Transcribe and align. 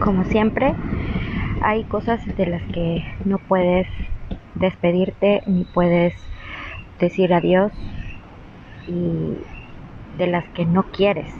como 0.00 0.24
siempre, 0.24 0.74
hay 1.62 1.84
cosas 1.84 2.20
de 2.36 2.46
las 2.46 2.62
que 2.72 3.04
no 3.24 3.38
puedes 3.38 3.86
despedirte 4.54 5.42
ni 5.46 5.64
puedes 5.64 6.14
decir 6.98 7.32
adiós 7.34 7.72
y 8.88 9.36
de 10.18 10.26
las 10.26 10.44
que 10.50 10.64
no 10.64 10.84
quieres 10.84 11.30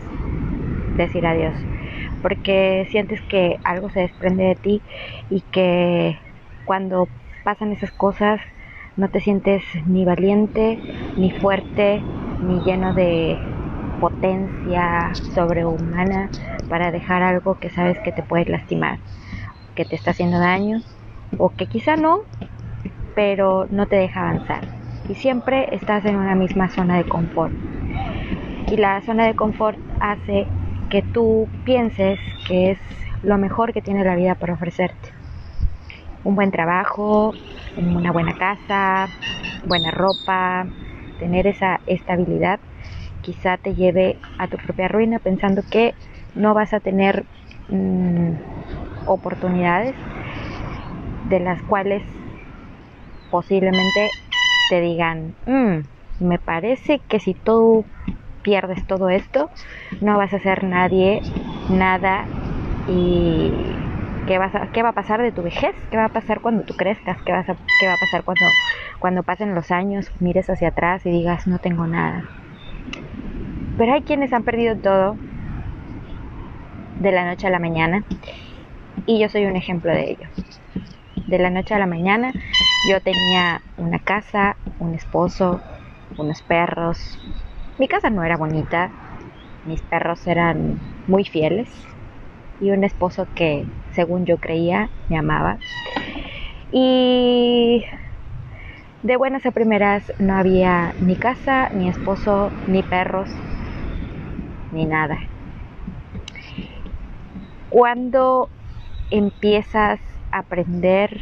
decir 0.96 1.26
adiós 1.26 1.54
porque 2.22 2.88
sientes 2.90 3.20
que 3.22 3.58
algo 3.62 3.88
se 3.90 4.00
desprende 4.00 4.44
de 4.44 4.54
ti 4.56 4.82
y 5.30 5.42
que 5.42 6.18
cuando 6.64 7.08
pasan 7.44 7.70
esas 7.70 7.92
cosas 7.92 8.40
no 8.96 9.08
te 9.10 9.20
sientes 9.20 9.62
ni 9.86 10.04
valiente, 10.04 10.80
ni 11.16 11.30
fuerte, 11.30 12.02
ni 12.42 12.60
lleno 12.64 12.94
de 12.94 13.38
potencia 14.00 15.12
sobrehumana 15.34 16.30
para 16.68 16.90
dejar 16.90 17.22
algo 17.22 17.54
que 17.58 17.70
sabes 17.70 17.98
que 18.00 18.12
te 18.12 18.22
puede 18.22 18.46
lastimar, 18.46 18.98
que 19.74 19.84
te 19.84 19.96
está 19.96 20.10
haciendo 20.10 20.38
daño 20.38 20.82
o 21.38 21.50
que 21.50 21.66
quizá 21.66 21.96
no, 21.96 22.20
pero 23.14 23.66
no 23.70 23.86
te 23.86 23.96
deja 23.96 24.28
avanzar. 24.28 24.68
Y 25.08 25.14
siempre 25.14 25.68
estás 25.74 26.04
en 26.04 26.16
una 26.16 26.34
misma 26.34 26.68
zona 26.68 26.96
de 26.96 27.04
confort. 27.04 27.52
Y 28.70 28.76
la 28.76 29.00
zona 29.02 29.26
de 29.26 29.34
confort 29.34 29.78
hace 30.00 30.46
que 30.90 31.02
tú 31.02 31.48
pienses 31.64 32.18
que 32.48 32.72
es 32.72 32.78
lo 33.22 33.38
mejor 33.38 33.72
que 33.72 33.82
tiene 33.82 34.04
la 34.04 34.16
vida 34.16 34.34
para 34.34 34.54
ofrecerte. 34.54 35.10
Un 36.24 36.34
buen 36.34 36.50
trabajo, 36.50 37.32
una 37.76 38.10
buena 38.10 38.34
casa, 38.34 39.08
buena 39.66 39.90
ropa, 39.90 40.66
tener 41.18 41.46
esa 41.46 41.80
estabilidad 41.86 42.58
quizá 43.26 43.56
te 43.56 43.74
lleve 43.74 44.20
a 44.38 44.46
tu 44.46 44.56
propia 44.56 44.86
ruina 44.86 45.18
pensando 45.18 45.62
que 45.68 45.94
no 46.36 46.54
vas 46.54 46.72
a 46.72 46.78
tener 46.78 47.26
mm, 47.68 48.30
oportunidades 49.06 49.96
de 51.28 51.40
las 51.40 51.60
cuales 51.62 52.04
posiblemente 53.32 54.10
te 54.70 54.80
digan, 54.80 55.34
mm, 55.44 56.24
me 56.24 56.38
parece 56.38 57.00
que 57.08 57.18
si 57.18 57.34
tú 57.34 57.84
pierdes 58.44 58.86
todo 58.86 59.08
esto, 59.08 59.50
no 60.00 60.16
vas 60.16 60.32
a 60.32 60.38
ser 60.38 60.62
nadie, 60.62 61.20
nada 61.68 62.24
y 62.86 63.50
¿qué, 64.28 64.38
vas 64.38 64.54
a, 64.54 64.68
qué 64.68 64.84
va 64.84 64.90
a 64.90 64.92
pasar 64.92 65.20
de 65.20 65.32
tu 65.32 65.42
vejez, 65.42 65.74
qué 65.90 65.96
va 65.96 66.04
a 66.04 66.10
pasar 66.10 66.40
cuando 66.40 66.62
tú 66.62 66.74
crezcas, 66.74 67.16
qué, 67.24 67.32
qué 67.80 67.86
va 67.88 67.94
a 67.94 67.98
pasar 67.98 68.22
cuando, 68.22 68.46
cuando 69.00 69.22
pasen 69.24 69.52
los 69.52 69.72
años, 69.72 70.12
mires 70.20 70.48
hacia 70.48 70.68
atrás 70.68 71.04
y 71.06 71.10
digas 71.10 71.48
no 71.48 71.58
tengo 71.58 71.88
nada. 71.88 72.22
Pero 73.76 73.92
hay 73.92 74.02
quienes 74.02 74.32
han 74.32 74.42
perdido 74.42 74.76
todo 74.76 75.16
de 77.00 77.12
la 77.12 77.26
noche 77.26 77.46
a 77.46 77.50
la 77.50 77.58
mañana 77.58 78.02
y 79.06 79.18
yo 79.20 79.28
soy 79.28 79.44
un 79.44 79.56
ejemplo 79.56 79.92
de 79.92 80.12
ello. 80.12 80.28
De 81.28 81.38
la 81.38 81.50
noche 81.50 81.74
a 81.74 81.78
la 81.78 81.86
mañana 81.86 82.32
yo 82.90 83.00
tenía 83.00 83.60
una 83.76 83.98
casa, 83.98 84.56
un 84.78 84.94
esposo, 84.94 85.60
unos 86.16 86.40
perros, 86.42 86.98
mi 87.78 87.88
casa 87.88 88.08
no 88.08 88.24
era 88.24 88.38
bonita, 88.38 88.90
mis 89.66 89.82
perros 89.82 90.26
eran 90.26 90.78
muy 91.06 91.24
fieles 91.24 91.68
y 92.60 92.70
un 92.70 92.84
esposo 92.84 93.28
que, 93.34 93.66
según 93.92 94.24
yo 94.24 94.38
creía, 94.38 94.88
me 95.08 95.18
amaba. 95.18 95.58
Y 96.72 97.84
de 99.02 99.16
buenas 99.16 99.44
a 99.44 99.50
primeras 99.50 100.10
no 100.18 100.34
había 100.34 100.94
ni 101.00 101.16
casa, 101.16 101.68
ni 101.74 101.88
esposo, 101.88 102.52
ni 102.66 102.82
perros, 102.82 103.30
ni 104.72 104.86
nada. 104.86 105.18
Cuando 107.70 108.48
empiezas 109.10 110.00
a 110.32 110.38
aprender 110.38 111.20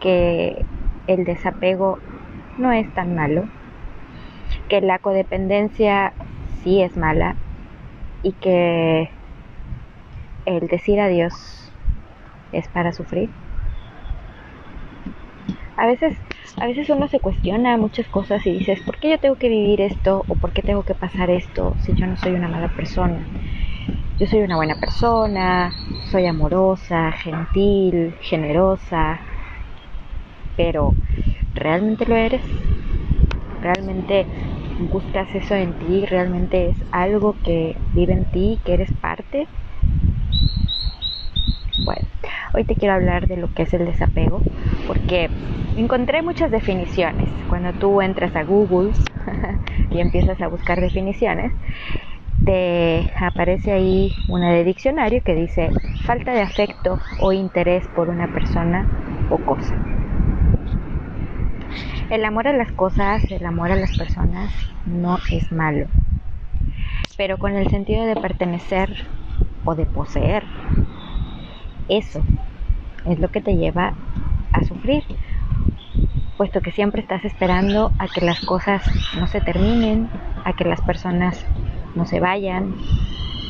que 0.00 0.64
el 1.06 1.24
desapego 1.24 1.98
no 2.58 2.72
es 2.72 2.92
tan 2.94 3.14
malo, 3.14 3.44
que 4.68 4.80
la 4.80 4.98
codependencia 4.98 6.12
sí 6.62 6.82
es 6.82 6.96
mala 6.96 7.36
y 8.22 8.32
que 8.32 9.10
el 10.46 10.66
decir 10.68 11.00
adiós 11.00 11.72
es 12.52 12.68
para 12.68 12.92
sufrir. 12.92 13.30
A 15.76 15.86
veces, 15.86 16.16
a 16.56 16.66
veces 16.66 16.88
uno 16.90 17.08
se 17.08 17.20
cuestiona 17.20 17.76
muchas 17.76 18.08
cosas 18.08 18.46
y 18.46 18.58
dices, 18.58 18.80
¿por 18.82 18.98
qué 18.98 19.10
yo 19.10 19.18
tengo 19.18 19.36
que 19.36 19.48
vivir 19.48 19.80
esto 19.80 20.24
o 20.28 20.34
por 20.36 20.52
qué 20.52 20.62
tengo 20.62 20.82
que 20.84 20.94
pasar 20.94 21.30
esto 21.30 21.76
si 21.80 21.94
yo 21.94 22.06
no 22.06 22.16
soy 22.16 22.32
una 22.32 22.48
mala 22.48 22.68
persona? 22.68 23.26
Yo 24.18 24.26
soy 24.26 24.40
una 24.40 24.56
buena 24.56 24.76
persona, 24.76 25.74
soy 26.10 26.26
amorosa, 26.26 27.12
gentil, 27.12 28.14
generosa, 28.20 29.20
pero 30.56 30.94
¿realmente 31.54 32.06
lo 32.06 32.16
eres? 32.16 32.42
¿Realmente 33.60 34.26
buscas 34.78 35.34
eso 35.34 35.54
en 35.54 35.78
ti, 35.78 36.04
realmente 36.06 36.70
es 36.70 36.76
algo 36.92 37.36
que 37.42 37.74
vive 37.94 38.12
en 38.12 38.30
ti, 38.30 38.60
que 38.64 38.74
eres 38.74 38.90
parte. 39.00 39.46
Bueno, 41.78 42.02
hoy 42.54 42.64
te 42.64 42.76
quiero 42.76 42.94
hablar 42.94 43.26
de 43.26 43.36
lo 43.36 43.52
que 43.52 43.64
es 43.64 43.74
el 43.74 43.84
desapego, 43.84 44.40
porque 44.86 45.28
encontré 45.76 46.22
muchas 46.22 46.50
definiciones. 46.50 47.28
Cuando 47.48 47.72
tú 47.72 48.00
entras 48.00 48.34
a 48.36 48.44
Google 48.44 48.92
y 49.90 50.00
empiezas 50.00 50.40
a 50.40 50.48
buscar 50.48 50.80
definiciones, 50.80 51.52
te 52.44 53.10
aparece 53.18 53.72
ahí 53.72 54.12
una 54.28 54.52
de 54.52 54.64
diccionario 54.64 55.22
que 55.24 55.34
dice 55.34 55.70
falta 56.04 56.32
de 56.32 56.42
afecto 56.42 56.98
o 57.20 57.32
interés 57.32 57.86
por 57.88 58.08
una 58.08 58.28
persona 58.28 58.86
o 59.30 59.38
cosa. 59.38 59.74
El 62.10 62.24
amor 62.24 62.46
a 62.46 62.52
las 62.52 62.70
cosas, 62.72 63.24
el 63.30 63.44
amor 63.46 63.72
a 63.72 63.76
las 63.76 63.96
personas 63.96 64.52
no 64.86 65.18
es 65.32 65.50
malo, 65.50 65.86
pero 67.16 67.38
con 67.38 67.54
el 67.54 67.68
sentido 67.70 68.04
de 68.04 68.14
pertenecer 68.14 68.90
o 69.64 69.74
de 69.74 69.86
poseer, 69.86 70.44
eso 71.88 72.22
es 73.06 73.18
lo 73.18 73.28
que 73.28 73.40
te 73.40 73.56
lleva 73.56 73.94
a 74.52 74.64
sufrir, 74.64 75.02
puesto 76.36 76.60
que 76.60 76.72
siempre 76.72 77.02
estás 77.02 77.24
esperando 77.24 77.92
a 77.98 78.08
que 78.08 78.24
las 78.24 78.40
cosas 78.40 78.82
no 79.18 79.26
se 79.26 79.40
terminen, 79.40 80.08
a 80.44 80.52
que 80.52 80.64
las 80.64 80.80
personas 80.82 81.44
no 81.94 82.06
se 82.06 82.20
vayan 82.20 82.74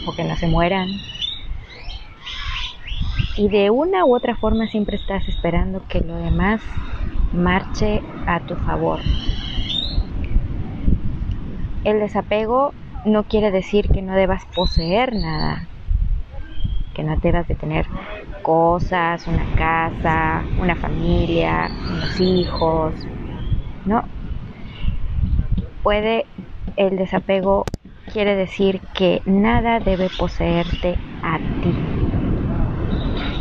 o 0.07 0.13
que 0.15 0.25
no 0.25 0.37
se 0.37 0.47
mueran. 0.47 0.89
Y 3.37 3.49
de 3.49 3.71
una 3.71 4.05
u 4.05 4.15
otra 4.15 4.37
forma 4.37 4.67
siempre 4.69 4.97
estás 4.97 5.27
esperando 5.29 5.85
que 5.89 6.01
lo 6.01 6.17
demás 6.17 6.63
marche 7.33 8.01
a 8.27 8.41
tu 8.41 8.55
favor. 8.57 9.01
El 11.85 12.01
desapego 12.01 12.73
no 13.05 13.25
quiere 13.25 13.51
decir 13.51 13.89
que 13.89 14.03
no 14.03 14.15
debas 14.15 14.43
poseer 14.55 15.15
nada, 15.15 15.69
que 16.95 17.03
no 17.03 17.17
debas 17.17 17.47
de 17.49 17.55
tener 17.55 17.87
cosas, 18.43 19.27
una 19.27 19.45
casa, 19.57 20.45
una 20.59 20.77
familia, 20.77 21.71
unos 21.91 22.21
hijos, 22.21 22.95
no. 23.85 24.05
Puede, 25.83 26.27
el 26.77 26.97
desapego 26.97 27.67
quiere 28.13 28.37
decir 28.37 28.81
que 28.95 29.23
nada 29.27 29.81
debe 29.81 30.09
poseerte 30.19 30.97
a 31.23 31.39
ti, 31.63 31.75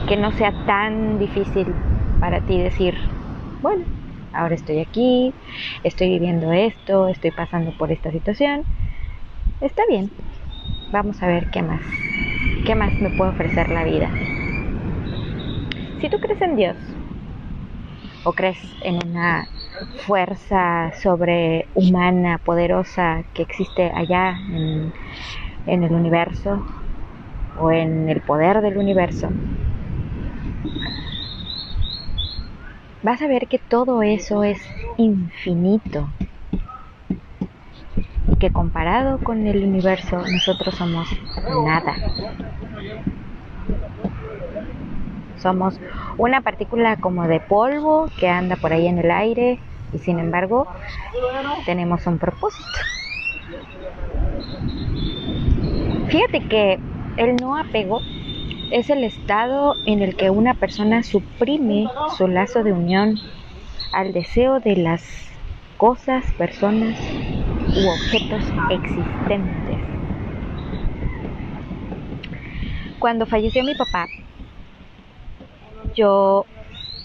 que 0.07 0.17
no 0.17 0.31
sea 0.31 0.51
tan 0.65 1.19
difícil 1.19 1.73
para 2.19 2.39
ti 2.41 2.59
decir, 2.59 2.95
bueno, 3.61 3.85
ahora 4.33 4.55
estoy 4.55 4.79
aquí, 4.79 5.33
estoy 5.83 6.09
viviendo 6.09 6.51
esto, 6.51 7.07
estoy 7.07 7.31
pasando 7.31 7.71
por 7.77 7.91
esta 7.91 8.11
situación, 8.11 8.63
está 9.61 9.83
bien, 9.87 10.11
vamos 10.91 11.21
a 11.21 11.27
ver 11.27 11.47
qué 11.51 11.61
más, 11.61 11.81
qué 12.63 12.75
más 12.75 12.99
me 13.01 13.11
puede 13.11 13.31
ofrecer 13.31 13.69
la 13.71 13.83
vida. 13.83 14.15
Si 15.99 16.07
tú 16.09 16.17
crees 16.19 16.41
en 16.43 16.55
Dios 16.55 16.77
o 18.23 18.33
crees 18.33 18.59
en 18.81 18.95
una 19.07 19.45
fuerza 20.05 20.91
sobrehumana, 21.01 22.39
poderosa 22.39 23.23
que 23.33 23.41
existe 23.43 23.91
allá 23.95 24.37
en, 24.51 24.93
en 25.65 25.83
el 25.83 25.93
universo 25.93 26.65
o 27.53 27.71
en 27.71 28.09
el 28.09 28.21
poder 28.23 28.61
del 28.61 28.77
universo, 28.77 29.29
vas 33.03 33.21
a 33.21 33.27
ver 33.27 33.47
que 33.47 33.59
todo 33.59 34.01
eso 34.01 34.43
es 34.43 34.59
infinito 34.97 36.15
y 38.27 38.35
que 38.35 38.51
comparado 38.51 39.19
con 39.19 39.47
el 39.47 39.63
universo 39.63 40.17
nosotros 40.17 40.75
somos 40.75 41.07
nada. 41.65 41.95
Somos 45.37 45.79
una 46.17 46.41
partícula 46.41 46.95
como 46.97 47.27
de 47.27 47.39
polvo 47.41 48.07
que 48.17 48.29
anda 48.29 48.55
por 48.55 48.71
ahí 48.71 48.87
en 48.87 48.99
el 48.99 49.11
aire 49.11 49.59
y 49.93 49.97
sin 49.99 50.19
embargo 50.19 50.67
tenemos 51.65 52.07
un 52.07 52.17
propósito. 52.17 52.69
Fíjate 56.07 56.47
que 56.47 56.79
el 57.17 57.35
no 57.37 57.57
apego 57.57 57.99
es 58.71 58.89
el 58.89 59.03
estado 59.03 59.75
en 59.85 60.01
el 60.01 60.15
que 60.15 60.29
una 60.29 60.53
persona 60.53 61.03
suprime 61.03 61.87
su 62.17 62.27
lazo 62.27 62.63
de 62.63 62.71
unión 62.71 63.17
al 63.91 64.13
deseo 64.13 64.59
de 64.59 64.77
las 64.77 65.03
cosas, 65.77 66.23
personas 66.37 66.97
u 67.75 67.87
objetos 67.89 68.43
existentes. 68.69 69.77
Cuando 72.99 73.25
falleció 73.25 73.63
mi 73.63 73.75
papá, 73.75 74.07
yo 75.95 76.45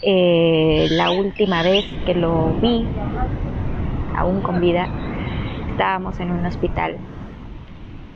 eh, 0.02 0.88
la 0.90 1.10
última 1.10 1.62
vez 1.62 1.84
que 2.06 2.14
lo 2.14 2.54
vi, 2.60 2.86
aún 4.16 4.40
con 4.42 4.60
vida, 4.60 4.88
estábamos 5.70 6.20
en 6.20 6.30
un 6.30 6.44
hospital 6.46 6.96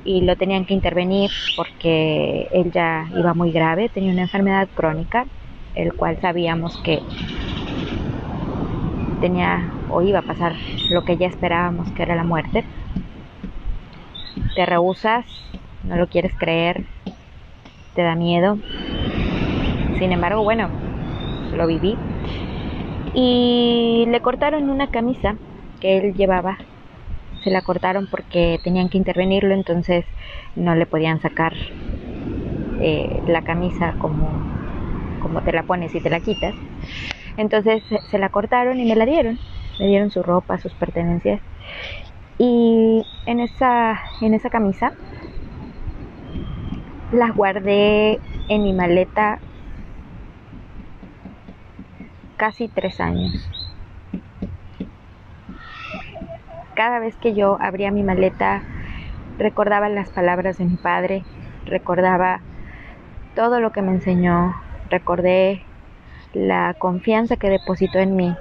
y 0.04 0.22
lo 0.22 0.36
tenían 0.36 0.64
que 0.64 0.74
intervenir 0.74 1.30
porque 1.56 2.48
él 2.52 2.70
ya 2.72 3.08
iba 3.16 3.34
muy 3.34 3.52
grave, 3.52 3.88
tenía 3.88 4.12
una 4.12 4.22
enfermedad 4.22 4.68
crónica, 4.74 5.26
el 5.74 5.94
cual 5.94 6.18
sabíamos 6.20 6.76
que 6.78 7.00
tenía 9.20 9.70
o 9.92 10.02
iba 10.02 10.20
a 10.20 10.22
pasar 10.22 10.56
lo 10.90 11.04
que 11.04 11.16
ya 11.16 11.26
esperábamos 11.26 11.90
que 11.92 12.02
era 12.02 12.16
la 12.16 12.24
muerte. 12.24 12.64
Te 14.54 14.66
rehusas, 14.66 15.24
no 15.84 15.96
lo 15.96 16.06
quieres 16.08 16.32
creer, 16.38 16.84
te 17.94 18.02
da 18.02 18.14
miedo. 18.14 18.58
Sin 19.98 20.12
embargo, 20.12 20.42
bueno, 20.42 20.68
lo 21.54 21.66
viví. 21.66 21.96
Y 23.14 24.06
le 24.08 24.20
cortaron 24.20 24.70
una 24.70 24.88
camisa 24.88 25.36
que 25.80 25.98
él 25.98 26.14
llevaba 26.14 26.56
se 27.42 27.50
la 27.50 27.62
cortaron 27.62 28.06
porque 28.06 28.60
tenían 28.62 28.88
que 28.88 28.98
intervenirlo, 28.98 29.54
entonces 29.54 30.04
no 30.54 30.74
le 30.74 30.86
podían 30.86 31.20
sacar 31.20 31.52
eh, 32.80 33.22
la 33.26 33.42
camisa 33.42 33.94
como, 33.98 34.30
como 35.20 35.42
te 35.42 35.52
la 35.52 35.64
pones 35.64 35.94
y 35.94 36.00
te 36.00 36.10
la 36.10 36.20
quitas. 36.20 36.54
Entonces 37.36 37.82
se 38.10 38.18
la 38.18 38.28
cortaron 38.28 38.78
y 38.80 38.84
me 38.84 38.96
la 38.96 39.06
dieron. 39.06 39.38
Me 39.78 39.86
dieron 39.86 40.10
su 40.10 40.22
ropa, 40.22 40.58
sus 40.58 40.74
pertenencias. 40.74 41.40
Y 42.38 43.04
en 43.26 43.40
esa, 43.40 44.00
en 44.20 44.34
esa 44.34 44.50
camisa 44.50 44.92
las 47.12 47.34
guardé 47.34 48.20
en 48.48 48.62
mi 48.62 48.72
maleta 48.72 49.38
casi 52.36 52.68
tres 52.68 53.00
años. 53.00 53.48
Cada 56.74 56.98
vez 56.98 57.14
que 57.16 57.34
yo 57.34 57.58
abría 57.60 57.90
mi 57.90 58.02
maleta, 58.02 58.62
recordaba 59.38 59.88
las 59.88 60.10
palabras 60.10 60.58
de 60.58 60.64
mi 60.64 60.76
padre, 60.76 61.22
recordaba 61.66 62.40
todo 63.36 63.60
lo 63.60 63.72
que 63.72 63.82
me 63.82 63.92
enseñó, 63.92 64.54
recordé 64.90 65.62
la 66.32 66.74
confianza 66.78 67.36
que 67.36 67.50
depositó 67.50 67.98
en 67.98 68.16
mí. 68.16 68.34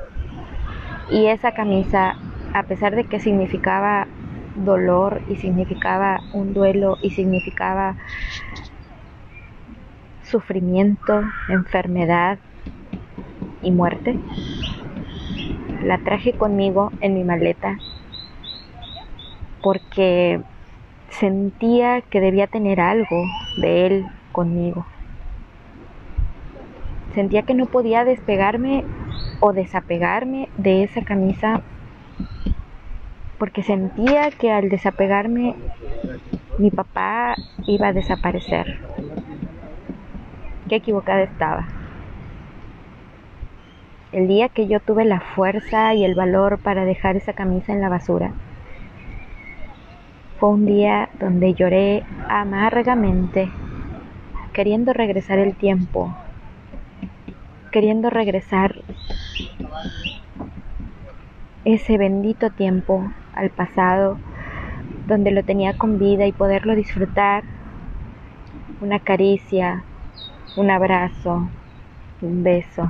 Y 1.11 1.27
esa 1.27 1.51
camisa, 1.51 2.15
a 2.53 2.63
pesar 2.63 2.95
de 2.95 3.03
que 3.03 3.19
significaba 3.19 4.07
dolor 4.55 5.21
y 5.27 5.35
significaba 5.35 6.21
un 6.31 6.53
duelo 6.53 6.97
y 7.01 7.09
significaba 7.09 7.97
sufrimiento, 10.23 11.21
enfermedad 11.49 12.39
y 13.61 13.71
muerte, 13.71 14.17
la 15.83 15.97
traje 15.97 16.31
conmigo 16.33 16.93
en 17.01 17.13
mi 17.13 17.25
maleta 17.25 17.77
porque 19.61 20.41
sentía 21.09 22.01
que 22.01 22.21
debía 22.21 22.47
tener 22.47 22.79
algo 22.79 23.25
de 23.57 23.85
él 23.85 24.05
conmigo. 24.31 24.85
Sentía 27.13 27.43
que 27.43 27.53
no 27.53 27.65
podía 27.65 28.05
despegarme 28.05 28.85
o 29.41 29.53
desapegarme 29.53 30.49
de 30.57 30.83
esa 30.83 31.01
camisa 31.03 31.61
porque 33.37 33.63
sentía 33.63 34.29
que 34.29 34.51
al 34.51 34.69
desapegarme 34.69 35.55
mi 36.59 36.69
papá 36.69 37.33
iba 37.65 37.87
a 37.87 37.93
desaparecer. 37.93 38.79
Qué 40.69 40.75
equivocada 40.75 41.23
estaba. 41.23 41.67
El 44.11 44.27
día 44.27 44.49
que 44.49 44.67
yo 44.67 44.79
tuve 44.79 45.05
la 45.05 45.21
fuerza 45.21 45.93
y 45.95 46.05
el 46.05 46.13
valor 46.15 46.59
para 46.59 46.85
dejar 46.85 47.15
esa 47.15 47.33
camisa 47.33 47.73
en 47.73 47.81
la 47.81 47.89
basura, 47.89 48.31
fue 50.39 50.49
un 50.49 50.65
día 50.65 51.09
donde 51.19 51.53
lloré 51.53 52.03
amargamente, 52.29 53.49
queriendo 54.53 54.93
regresar 54.93 55.39
el 55.39 55.55
tiempo, 55.55 56.13
queriendo 57.71 58.09
regresar 58.09 58.75
ese 61.65 61.97
bendito 61.97 62.49
tiempo 62.49 63.11
al 63.33 63.49
pasado, 63.49 64.19
donde 65.07 65.31
lo 65.31 65.43
tenía 65.43 65.73
con 65.73 65.97
vida 65.97 66.25
y 66.25 66.31
poderlo 66.31 66.75
disfrutar. 66.75 67.43
Una 68.81 68.99
caricia, 68.99 69.83
un 70.55 70.69
abrazo, 70.69 71.49
un 72.21 72.43
beso, 72.43 72.87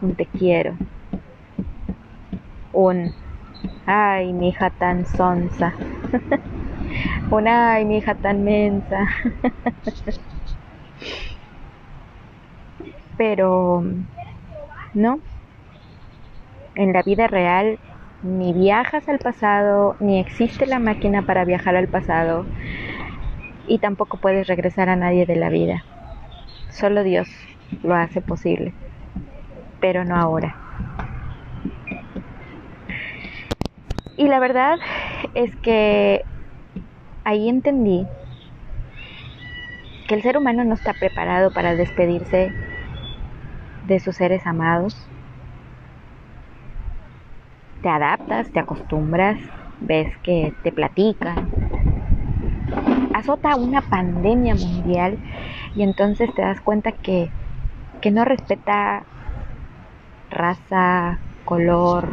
un 0.00 0.14
te 0.14 0.26
quiero, 0.26 0.76
un 2.72 3.12
ay, 3.86 4.32
mi 4.32 4.48
hija 4.48 4.70
tan 4.70 5.06
sonsa. 5.06 5.74
Una, 7.30 7.74
ay, 7.74 7.84
mi 7.84 7.98
hija 7.98 8.14
tan 8.14 8.44
mensa. 8.44 9.06
Pero 13.16 13.82
no. 14.96 15.20
En 16.74 16.92
la 16.92 17.02
vida 17.02 17.28
real 17.28 17.78
ni 18.22 18.52
viajas 18.52 19.08
al 19.08 19.18
pasado, 19.18 19.96
ni 20.00 20.18
existe 20.18 20.66
la 20.66 20.78
máquina 20.78 21.22
para 21.22 21.44
viajar 21.44 21.76
al 21.76 21.86
pasado, 21.86 22.44
y 23.68 23.78
tampoco 23.78 24.16
puedes 24.16 24.46
regresar 24.46 24.88
a 24.88 24.96
nadie 24.96 25.26
de 25.26 25.36
la 25.36 25.48
vida. 25.48 25.84
Solo 26.70 27.02
Dios 27.02 27.28
lo 27.82 27.94
hace 27.94 28.20
posible, 28.20 28.72
pero 29.80 30.04
no 30.04 30.16
ahora. 30.16 30.56
Y 34.16 34.28
la 34.28 34.40
verdad 34.40 34.78
es 35.34 35.54
que 35.56 36.24
ahí 37.24 37.48
entendí 37.48 38.06
que 40.08 40.14
el 40.14 40.22
ser 40.22 40.38
humano 40.38 40.64
no 40.64 40.74
está 40.74 40.94
preparado 40.94 41.52
para 41.52 41.74
despedirse 41.74 42.50
de 43.86 44.00
sus 44.00 44.16
seres 44.16 44.46
amados. 44.46 44.96
Te 47.82 47.88
adaptas, 47.88 48.50
te 48.52 48.60
acostumbras, 48.60 49.38
ves 49.80 50.08
que 50.22 50.52
te 50.62 50.72
platican. 50.72 51.48
Azota 53.14 53.56
una 53.56 53.80
pandemia 53.82 54.54
mundial 54.54 55.18
y 55.74 55.82
entonces 55.82 56.34
te 56.34 56.42
das 56.42 56.60
cuenta 56.60 56.92
que, 56.92 57.30
que 58.00 58.10
no 58.10 58.24
respeta 58.24 59.04
raza, 60.30 61.18
color, 61.44 62.08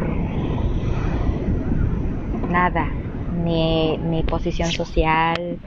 nada 2.49 2.87
ni, 3.43 4.23
posición 4.27 4.71
social, 4.71 5.59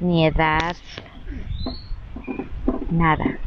ni 0.00 0.26
edad, 0.26 0.76
nada. 2.90 3.38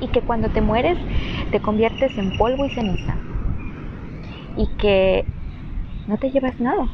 Y 0.00 0.08
que 0.08 0.22
cuando 0.22 0.48
te 0.48 0.60
mueres 0.60 0.98
te 1.50 1.60
conviertes 1.60 2.16
en 2.18 2.36
polvo 2.36 2.66
y 2.66 2.70
ceniza. 2.70 3.16
Y 4.56 4.66
que 4.78 5.24
no 6.06 6.16
te 6.16 6.30
llevas 6.30 6.58
nada. 6.60 6.86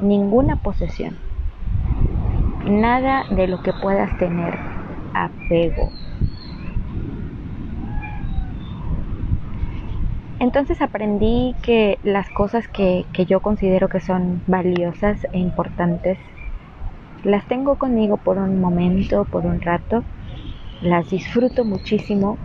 Ninguna 0.00 0.56
posesión. 0.56 1.16
Nada 2.66 3.24
de 3.30 3.48
lo 3.48 3.62
que 3.62 3.72
puedas 3.72 4.16
tener 4.18 4.58
apego. 5.14 5.90
Entonces 10.42 10.82
aprendí 10.82 11.54
que 11.62 12.00
las 12.02 12.28
cosas 12.30 12.66
que, 12.66 13.04
yo 13.28 13.38
considero 13.38 13.88
que 13.88 14.00
son 14.00 14.42
valiosas 14.48 15.24
e 15.32 15.38
importantes, 15.38 16.18
las 17.22 17.46
tengo 17.46 17.76
conmigo 17.76 18.16
por 18.16 18.38
un 18.38 18.60
momento, 18.60 19.24
por 19.24 19.46
un 19.46 19.60
rato, 19.60 20.02
las 20.82 21.08
disfruto 21.10 21.64
muchísimo 21.64 22.38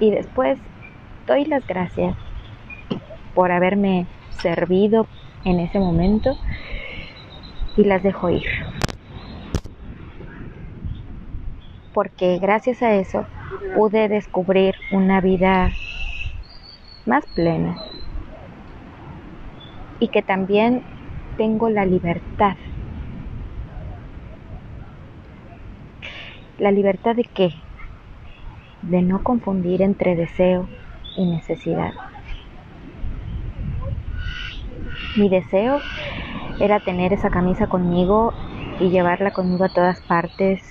y 0.00 0.10
después 0.10 0.58
doy 1.26 1.44
las 1.44 1.66
gracias 1.66 2.16
por 3.34 3.52
haberme 3.52 4.06
servido 4.30 5.06
en 5.44 5.60
ese 5.60 5.78
momento 5.78 6.36
y 7.76 7.84
las 7.84 8.02
dejo 8.02 8.30
ir. 8.30 8.42
Porque 11.94 12.38
gracias 12.38 12.82
a 12.82 12.94
eso 12.94 13.26
pude 13.76 14.08
descubrir 14.08 14.74
una 14.90 15.20
vida 15.20 15.70
más 17.06 17.24
plena 17.34 17.76
y 20.00 20.08
que 20.08 20.22
también 20.22 20.82
tengo 21.36 21.70
la 21.70 21.84
libertad 21.84 22.56
¿La 26.62 26.70
libertad 26.70 27.16
de 27.16 27.24
qué? 27.24 27.50
De 28.82 29.02
no 29.02 29.24
confundir 29.24 29.82
entre 29.82 30.14
deseo 30.14 30.68
y 31.16 31.26
necesidad. 31.26 31.90
Mi 35.16 35.28
deseo 35.28 35.80
era 36.60 36.78
tener 36.78 37.12
esa 37.12 37.30
camisa 37.30 37.66
conmigo 37.66 38.32
y 38.78 38.90
llevarla 38.90 39.32
conmigo 39.32 39.64
a 39.64 39.70
todas 39.70 40.00
partes 40.02 40.62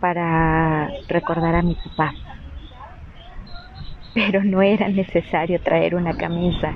para 0.00 0.90
recordar 1.08 1.54
a 1.54 1.62
mi 1.62 1.76
papá. 1.76 2.12
Pero 4.12 4.44
no 4.44 4.60
era 4.60 4.90
necesario 4.90 5.62
traer 5.62 5.94
una 5.94 6.18
camisa 6.18 6.74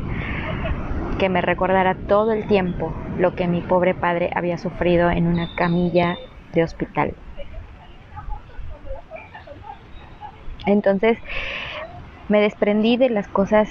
que 1.19 1.29
me 1.29 1.43
recordara 1.43 1.95
todo 1.95 2.33
el 2.33 2.47
tiempo 2.47 2.91
lo 3.19 3.35
que 3.35 3.47
mi 3.47 3.61
pobre 3.61 3.93
padre 3.93 4.31
había 4.35 4.57
sufrido 4.57 5.11
en 5.11 5.27
una 5.27 5.55
camilla 5.57 6.17
de 6.55 6.65
hospital. 6.65 7.15
Entonces 10.67 11.19
me 12.29 12.41
desprendí 12.41 12.97
de 12.97 13.11
las 13.11 13.29
cosas 13.29 13.69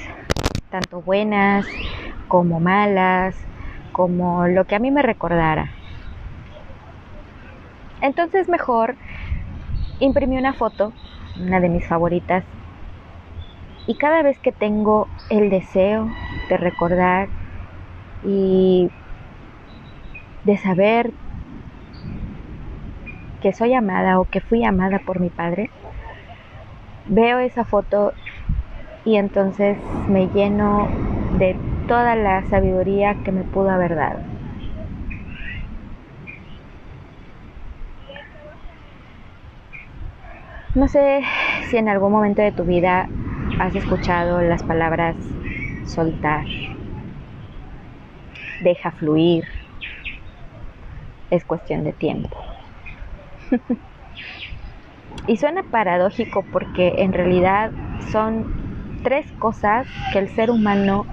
tanto 0.69 1.01
buenas 1.01 1.65
como 2.27 2.59
malas, 2.59 3.35
como 3.91 4.47
lo 4.47 4.65
que 4.65 4.75
a 4.75 4.79
mí 4.79 4.91
me 4.91 5.01
recordara. 5.01 5.71
Entonces 8.01 8.47
mejor 8.47 8.95
imprimí 9.99 10.37
una 10.37 10.53
foto, 10.53 10.93
una 11.39 11.59
de 11.59 11.69
mis 11.69 11.85
favoritas, 11.85 12.43
y 13.87 13.95
cada 13.95 14.21
vez 14.21 14.37
que 14.39 14.51
tengo 14.51 15.07
el 15.29 15.49
deseo 15.49 16.07
de 16.49 16.57
recordar 16.57 17.27
y 18.23 18.89
de 20.43 20.57
saber 20.57 21.11
que 23.41 23.51
soy 23.51 23.73
amada 23.73 24.19
o 24.19 24.25
que 24.25 24.41
fui 24.41 24.63
amada 24.63 24.99
por 24.99 25.19
mi 25.19 25.29
padre, 25.29 25.69
veo 27.09 27.39
esa 27.39 27.65
foto 27.65 28.13
y 29.03 29.17
entonces 29.17 29.77
me 30.07 30.27
lleno 30.27 30.87
de 31.37 31.57
toda 31.87 32.15
la 32.15 32.43
sabiduría 32.43 33.15
que 33.23 33.31
me 33.31 33.43
pudo 33.43 33.69
haber 33.69 33.95
dado. 33.95 34.19
No 40.75 40.87
sé 40.87 41.21
si 41.69 41.77
en 41.77 41.89
algún 41.89 42.11
momento 42.11 42.41
de 42.41 42.51
tu 42.51 42.63
vida 42.63 43.09
has 43.59 43.75
escuchado 43.75 44.41
las 44.41 44.61
palabras 44.63 45.17
soltar, 45.85 46.45
deja 48.61 48.91
fluir, 48.91 49.45
es 51.31 51.43
cuestión 51.43 51.83
de 51.83 51.93
tiempo. 51.93 52.37
y 55.27 55.37
suena 55.37 55.63
paradójico 55.63 56.43
porque 56.51 56.95
en 56.97 57.13
realidad 57.13 57.71
son 58.11 58.53
tres 59.03 59.25
cosas 59.39 59.87
que 60.11 60.19
el 60.19 60.29
ser 60.29 60.49
humano 60.51 61.05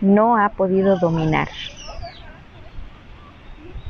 no 0.00 0.36
ha 0.36 0.50
podido 0.50 0.98
dominar. 0.98 1.48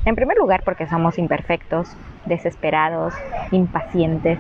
En 0.05 0.15
primer 0.15 0.37
lugar 0.37 0.63
porque 0.65 0.87
somos 0.87 1.19
imperfectos, 1.19 1.97
desesperados, 2.27 3.15
impacientes. 3.51 4.39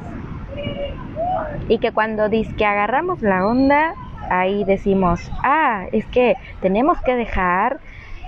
Y 1.68 1.78
que 1.78 1.92
cuando 1.92 2.28
que 2.28 2.66
agarramos 2.66 3.22
la 3.22 3.46
onda, 3.46 3.94
ahí 4.30 4.64
decimos, 4.64 5.30
ah, 5.42 5.86
es 5.92 6.04
que 6.06 6.36
tenemos 6.60 7.00
que 7.00 7.14
dejar 7.14 7.80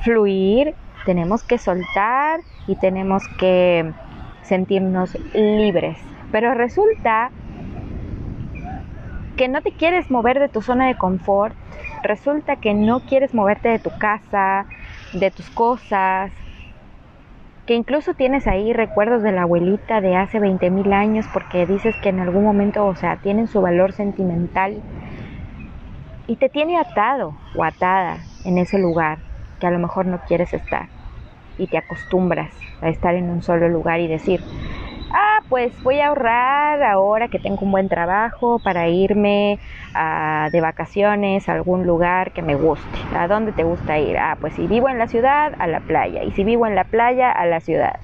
fluir, 0.03 0.75
tenemos 1.05 1.45
que 1.45 1.59
soltar 1.59 2.41
y 2.67 2.77
tenemos 2.77 3.23
que 3.39 3.93
sentirnos 4.43 5.17
libres. 5.35 5.99
Pero 6.33 6.54
resulta 6.54 7.30
que 9.37 9.49
no 9.49 9.61
te 9.62 9.73
quieres 9.73 10.11
mover 10.11 10.38
de 10.38 10.49
tu 10.49 10.62
zona 10.62 10.87
de 10.87 10.97
confort, 10.97 11.54
resulta 12.02 12.56
que 12.56 12.75
no 12.75 13.00
quieres 13.00 13.35
moverte 13.35 13.68
de 13.68 13.78
tu 13.78 13.90
casa, 13.99 14.66
de 15.12 15.30
tus 15.30 15.49
cosas, 15.50 16.33
que 17.66 17.75
incluso 17.75 18.14
tienes 18.14 18.47
ahí 18.47 18.73
recuerdos 18.73 19.23
de 19.23 19.33
la 19.33 19.42
abuelita 19.42 20.00
de 20.00 20.16
hace 20.16 20.38
20 20.38 20.71
mil 20.71 20.92
años 20.92 21.26
porque 21.33 21.66
dices 21.66 21.97
que 21.97 22.11
en 22.11 22.21
algún 22.21 22.45
momento, 22.45 22.87
o 22.87 22.95
sea, 22.95 23.16
tienen 23.16 23.49
su 23.49 23.61
valor 23.61 23.92
sentimental 23.92 24.80
y 26.28 26.37
te 26.37 26.49
tiene 26.49 26.78
atado 26.78 27.37
o 27.54 27.64
atada 27.64 28.18
en 28.45 28.59
ese 28.59 28.78
lugar 28.78 29.18
que 29.61 29.66
a 29.66 29.71
lo 29.71 29.78
mejor 29.78 30.06
no 30.06 30.21
quieres 30.26 30.54
estar 30.54 30.87
y 31.59 31.66
te 31.66 31.78
acostumbras 31.78 32.52
a 32.80 32.88
estar 32.88 33.14
en 33.14 33.30
un 33.30 33.42
solo 33.42 33.68
lugar 33.68 34.00
y 34.00 34.06
decir, 34.06 34.40
ah, 35.13 35.39
pues 35.49 35.73
voy 35.83 36.01
a 36.01 36.09
ahorrar 36.09 36.83
ahora 36.83 37.29
que 37.29 37.39
tengo 37.39 37.59
un 37.63 37.73
buen 37.73 37.89
trabajo 37.89 38.59
para 38.59 38.89
irme 38.89 39.59
de 40.51 40.61
vacaciones 40.61 41.49
a 41.49 41.53
algún 41.53 41.87
lugar 41.87 42.33
que 42.33 42.43
me 42.43 42.55
guste. 42.55 42.99
¿A 43.15 43.29
dónde 43.29 43.53
te 43.53 43.65
gusta 43.65 43.99
ir? 43.99 44.17
Ah, 44.19 44.37
pues 44.41 44.55
si 44.55 44.67
vivo 44.67 44.89
en 44.89 44.99
la 44.99 45.07
ciudad, 45.07 45.55
a 45.59 45.67
la 45.67 45.81
playa. 45.81 46.23
Y 46.23 46.33
si 46.33 46.45
vivo 46.45 46.67
en 46.67 46.75
la 46.75 46.85
playa, 46.85 47.31
a 47.31 47.47
la 47.47 47.61
ciudad. 47.61 47.97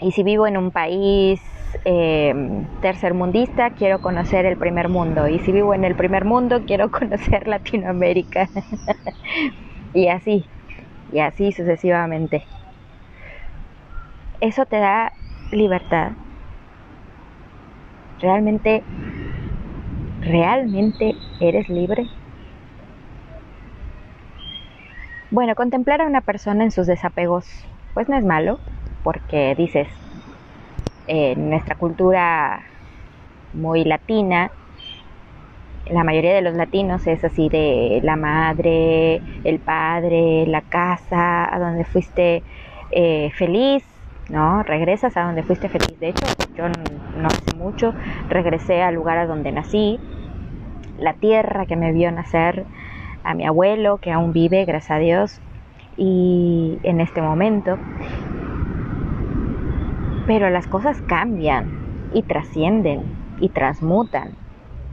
Y 0.00 0.10
si 0.12 0.22
vivo 0.22 0.46
en 0.46 0.56
un 0.56 0.72
país 0.72 1.40
eh, 1.84 2.34
tercermundista, 2.80 3.70
quiero 3.70 4.00
conocer 4.00 4.46
el 4.46 4.56
primer 4.56 4.88
mundo. 4.88 5.28
Y 5.28 5.38
si 5.38 5.52
vivo 5.52 5.74
en 5.74 5.84
el 5.84 5.94
primer 5.94 6.24
mundo, 6.24 6.62
quiero 6.66 6.90
conocer 6.90 7.46
Latinoamérica. 7.46 8.48
y 9.94 10.08
así, 10.08 10.44
y 11.12 11.20
así 11.20 11.52
sucesivamente. 11.52 12.46
Eso 14.42 14.66
te 14.66 14.76
da 14.76 15.12
libertad. 15.52 16.10
Realmente, 18.20 18.82
realmente 20.22 21.14
eres 21.38 21.68
libre. 21.68 22.08
Bueno, 25.30 25.54
contemplar 25.54 26.00
a 26.00 26.06
una 26.06 26.22
persona 26.22 26.64
en 26.64 26.72
sus 26.72 26.88
desapegos, 26.88 27.46
pues 27.94 28.08
no 28.08 28.16
es 28.16 28.24
malo, 28.24 28.58
porque 29.04 29.54
dices, 29.54 29.86
en 31.06 31.48
nuestra 31.48 31.76
cultura 31.76 32.64
muy 33.52 33.84
latina, 33.84 34.50
la 35.86 36.02
mayoría 36.02 36.34
de 36.34 36.42
los 36.42 36.54
latinos 36.54 37.06
es 37.06 37.24
así 37.24 37.48
de 37.48 38.00
la 38.02 38.16
madre, 38.16 39.22
el 39.44 39.60
padre, 39.60 40.48
la 40.48 40.62
casa, 40.62 41.54
a 41.54 41.60
donde 41.60 41.84
fuiste 41.84 42.42
eh, 42.90 43.30
feliz, 43.36 43.91
¿no? 44.32 44.64
Regresas 44.64 45.16
a 45.16 45.22
donde 45.22 45.44
fuiste 45.44 45.68
feliz. 45.68 45.98
De 46.00 46.08
hecho, 46.08 46.26
yo 46.56 46.68
no 46.68 47.28
hace 47.28 47.56
mucho 47.56 47.94
regresé 48.28 48.82
al 48.82 48.94
lugar 48.94 49.18
a 49.18 49.26
donde 49.26 49.52
nací, 49.52 50.00
la 50.98 51.14
tierra 51.14 51.66
que 51.66 51.76
me 51.76 51.92
vio 51.92 52.10
nacer, 52.10 52.64
a 53.22 53.34
mi 53.34 53.46
abuelo 53.46 53.98
que 53.98 54.10
aún 54.10 54.32
vive, 54.32 54.64
gracias 54.64 54.90
a 54.90 54.98
Dios, 54.98 55.40
y 55.96 56.80
en 56.82 57.00
este 57.00 57.22
momento. 57.22 57.78
Pero 60.26 60.50
las 60.50 60.66
cosas 60.66 61.00
cambian 61.02 62.10
y 62.12 62.22
trascienden 62.22 63.02
y 63.38 63.48
transmutan 63.50 64.42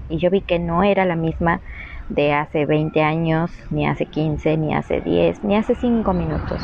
y 0.09 0.17
yo 0.17 0.29
vi 0.29 0.41
que 0.41 0.59
no 0.59 0.83
era 0.83 1.05
la 1.05 1.15
misma 1.15 1.61
de 2.09 2.33
hace 2.33 2.65
20 2.65 3.01
años, 3.03 3.51
ni 3.69 3.87
hace 3.87 4.07
15, 4.07 4.57
ni 4.57 4.73
hace 4.73 5.01
10, 5.01 5.43
ni 5.43 5.55
hace 5.55 5.75
5 5.75 6.11
minutos. 6.13 6.59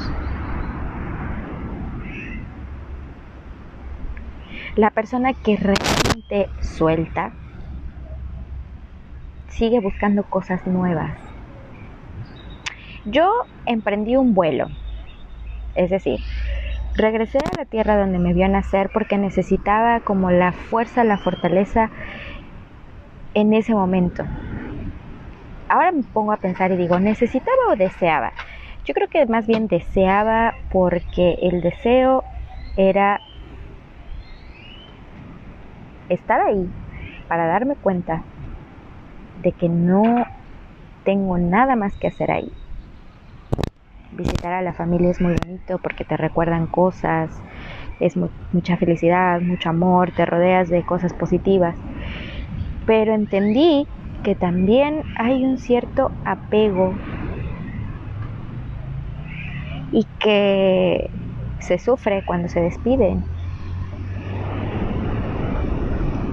La 4.76 4.90
persona 4.90 5.34
que 5.34 5.56
realmente 5.56 6.50
suelta 6.62 7.32
sigue 9.48 9.80
buscando 9.80 10.24
cosas 10.24 10.68
nuevas. 10.68 11.18
Yo 13.06 13.32
emprendí 13.66 14.18
un 14.18 14.34
vuelo, 14.34 14.68
es 15.76 15.90
decir, 15.90 16.20
regresé 16.96 17.38
a 17.38 17.58
la 17.58 17.64
tierra 17.64 17.98
donde 17.98 18.20
me 18.20 18.34
vio 18.34 18.50
nacer 18.50 18.90
porque 18.94 19.18
necesitaba 19.18 20.02
como 20.02 20.30
la 20.30 20.52
fuerza, 20.52 21.06
la 21.06 21.20
fortaleza 21.20 21.90
en 23.34 23.54
ese 23.54 23.74
momento. 23.74 24.26
Ahora 25.70 25.94
me 25.94 26.04
pongo 26.04 26.34
a 26.34 26.38
pensar 26.38 26.74
y 26.74 26.76
digo, 26.76 27.00
¿necesitaba 27.00 27.72
o 27.72 27.78
deseaba? 27.78 28.34
Yo 28.84 28.94
creo 28.94 29.08
que 29.08 29.26
más 29.26 29.48
bien 29.48 29.68
deseaba 29.68 30.54
porque 30.70 31.38
el 31.42 31.62
deseo 31.62 32.26
era 32.76 33.22
estar 36.10 36.40
ahí 36.42 36.70
para 37.28 37.48
darme 37.48 37.76
cuenta 37.76 38.24
de 39.42 39.52
que 39.52 39.70
no 39.70 40.26
tengo 41.04 41.38
nada 41.38 41.76
más 41.76 41.94
que 41.96 42.08
hacer 42.08 42.32
ahí. 42.32 42.52
Visitar 44.12 44.54
a 44.54 44.62
la 44.62 44.74
familia 44.74 45.12
es 45.12 45.22
muy 45.22 45.34
bonito 45.34 45.78
porque 45.80 46.06
te 46.06 46.16
recuerdan 46.16 46.68
cosas, 46.68 47.30
es 48.00 48.16
mucha 48.52 48.78
felicidad, 48.78 49.42
mucho 49.42 49.70
amor, 49.70 50.12
te 50.12 50.26
rodeas 50.26 50.70
de 50.70 50.84
cosas 50.84 51.14
positivas 51.14 51.76
pero 52.86 53.14
entendí 53.14 53.88
que 54.24 54.36
también 54.36 55.04
hay 55.18 55.44
un 55.44 55.58
cierto 55.58 56.12
apego 56.24 56.94
y 59.92 60.06
que 60.20 61.10
se 61.60 61.78
sufre 61.80 62.24
cuando 62.26 62.48
se 62.48 62.60
despiden. 62.62 63.24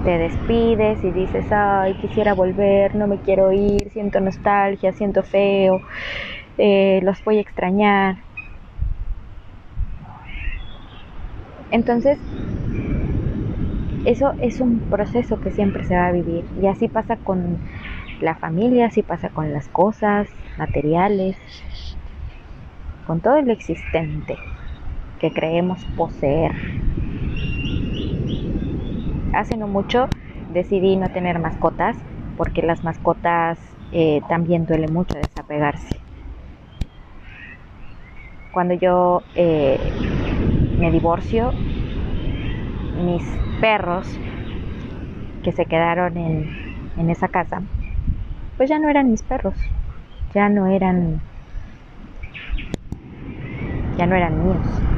Te 0.04 0.18
despides 0.18 1.02
y 1.04 1.10
dices, 1.10 1.46
ay, 1.50 1.94
quisiera 1.94 2.34
volver, 2.34 2.94
no 2.94 3.06
me 3.06 3.18
quiero 3.18 3.52
ir, 3.52 3.90
siento 3.90 4.20
nostalgia, 4.20 4.92
siento 4.92 5.22
feo, 5.22 5.80
eh, 6.58 7.00
los 7.02 7.22
voy 7.24 7.38
a 7.38 7.40
extrañar. 7.40 8.16
Entonces, 11.70 12.18
eso 14.04 14.34
es 14.38 14.60
un 14.60 14.80
proceso 14.80 15.40
que 15.40 15.50
siempre 15.50 15.84
se 15.84 15.94
va 15.94 16.08
a 16.08 16.12
vivir 16.12 16.44
y 16.60 16.66
así 16.66 16.88
pasa 16.88 17.16
con 17.16 17.60
la 18.20 18.34
familia, 18.34 18.86
así 18.86 19.02
pasa 19.02 19.28
con 19.30 19.52
las 19.52 19.68
cosas 19.68 20.28
materiales, 20.58 21.36
con 23.06 23.20
todo 23.20 23.40
lo 23.42 23.52
existente 23.52 24.36
que 25.18 25.32
creemos 25.32 25.84
poseer. 25.96 26.52
Hace 29.32 29.56
no 29.56 29.66
mucho 29.66 30.08
decidí 30.52 30.96
no 30.96 31.08
tener 31.08 31.38
mascotas 31.38 31.96
porque 32.36 32.62
las 32.62 32.84
mascotas 32.84 33.58
eh, 33.92 34.20
también 34.28 34.66
duele 34.66 34.88
mucho 34.88 35.16
desapegarse. 35.16 36.00
Cuando 38.52 38.74
yo 38.74 39.22
eh, 39.34 39.78
me 40.78 40.90
divorcio, 40.90 41.52
mis 43.04 43.22
perros 43.60 44.06
que 45.42 45.52
se 45.52 45.66
quedaron 45.66 46.16
en, 46.16 46.48
en 46.98 47.10
esa 47.10 47.28
casa, 47.28 47.62
pues 48.56 48.68
ya 48.68 48.78
no 48.78 48.88
eran 48.88 49.10
mis 49.10 49.22
perros, 49.22 49.54
ya 50.34 50.48
no 50.48 50.66
eran, 50.66 51.20
ya 53.96 54.06
no 54.06 54.14
eran 54.14 54.46
míos. 54.46 54.91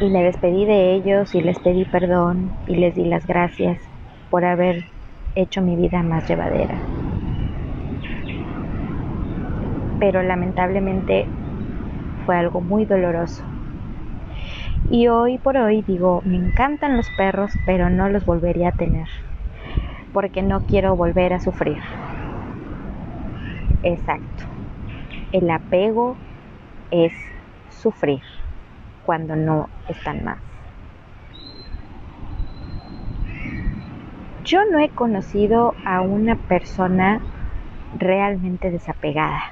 Y 0.00 0.10
me 0.10 0.22
despedí 0.22 0.64
de 0.64 0.94
ellos 0.94 1.34
y 1.34 1.40
les 1.40 1.58
pedí 1.58 1.84
perdón 1.84 2.52
y 2.68 2.76
les 2.76 2.94
di 2.94 3.04
las 3.04 3.26
gracias 3.26 3.80
por 4.30 4.44
haber 4.44 4.84
hecho 5.34 5.60
mi 5.60 5.74
vida 5.74 6.04
más 6.04 6.28
llevadera. 6.28 6.78
Pero 9.98 10.22
lamentablemente 10.22 11.26
fue 12.24 12.36
algo 12.36 12.60
muy 12.60 12.84
doloroso. 12.84 13.42
Y 14.90 15.08
hoy 15.08 15.38
por 15.38 15.56
hoy 15.56 15.82
digo, 15.82 16.22
me 16.24 16.36
encantan 16.36 16.96
los 16.96 17.10
perros, 17.10 17.52
pero 17.66 17.90
no 17.90 18.08
los 18.08 18.24
volvería 18.24 18.68
a 18.68 18.72
tener, 18.72 19.08
porque 20.12 20.42
no 20.42 20.60
quiero 20.60 20.94
volver 20.94 21.32
a 21.32 21.40
sufrir. 21.40 21.78
Exacto. 23.82 24.44
El 25.32 25.50
apego 25.50 26.16
es 26.92 27.12
sufrir 27.70 28.22
cuando 29.04 29.36
no 29.36 29.68
están 29.88 30.24
más. 30.24 30.38
Yo 34.44 34.60
no 34.70 34.78
he 34.78 34.88
conocido 34.88 35.74
a 35.84 36.00
una 36.00 36.36
persona 36.36 37.20
realmente 37.98 38.70
desapegada. 38.70 39.42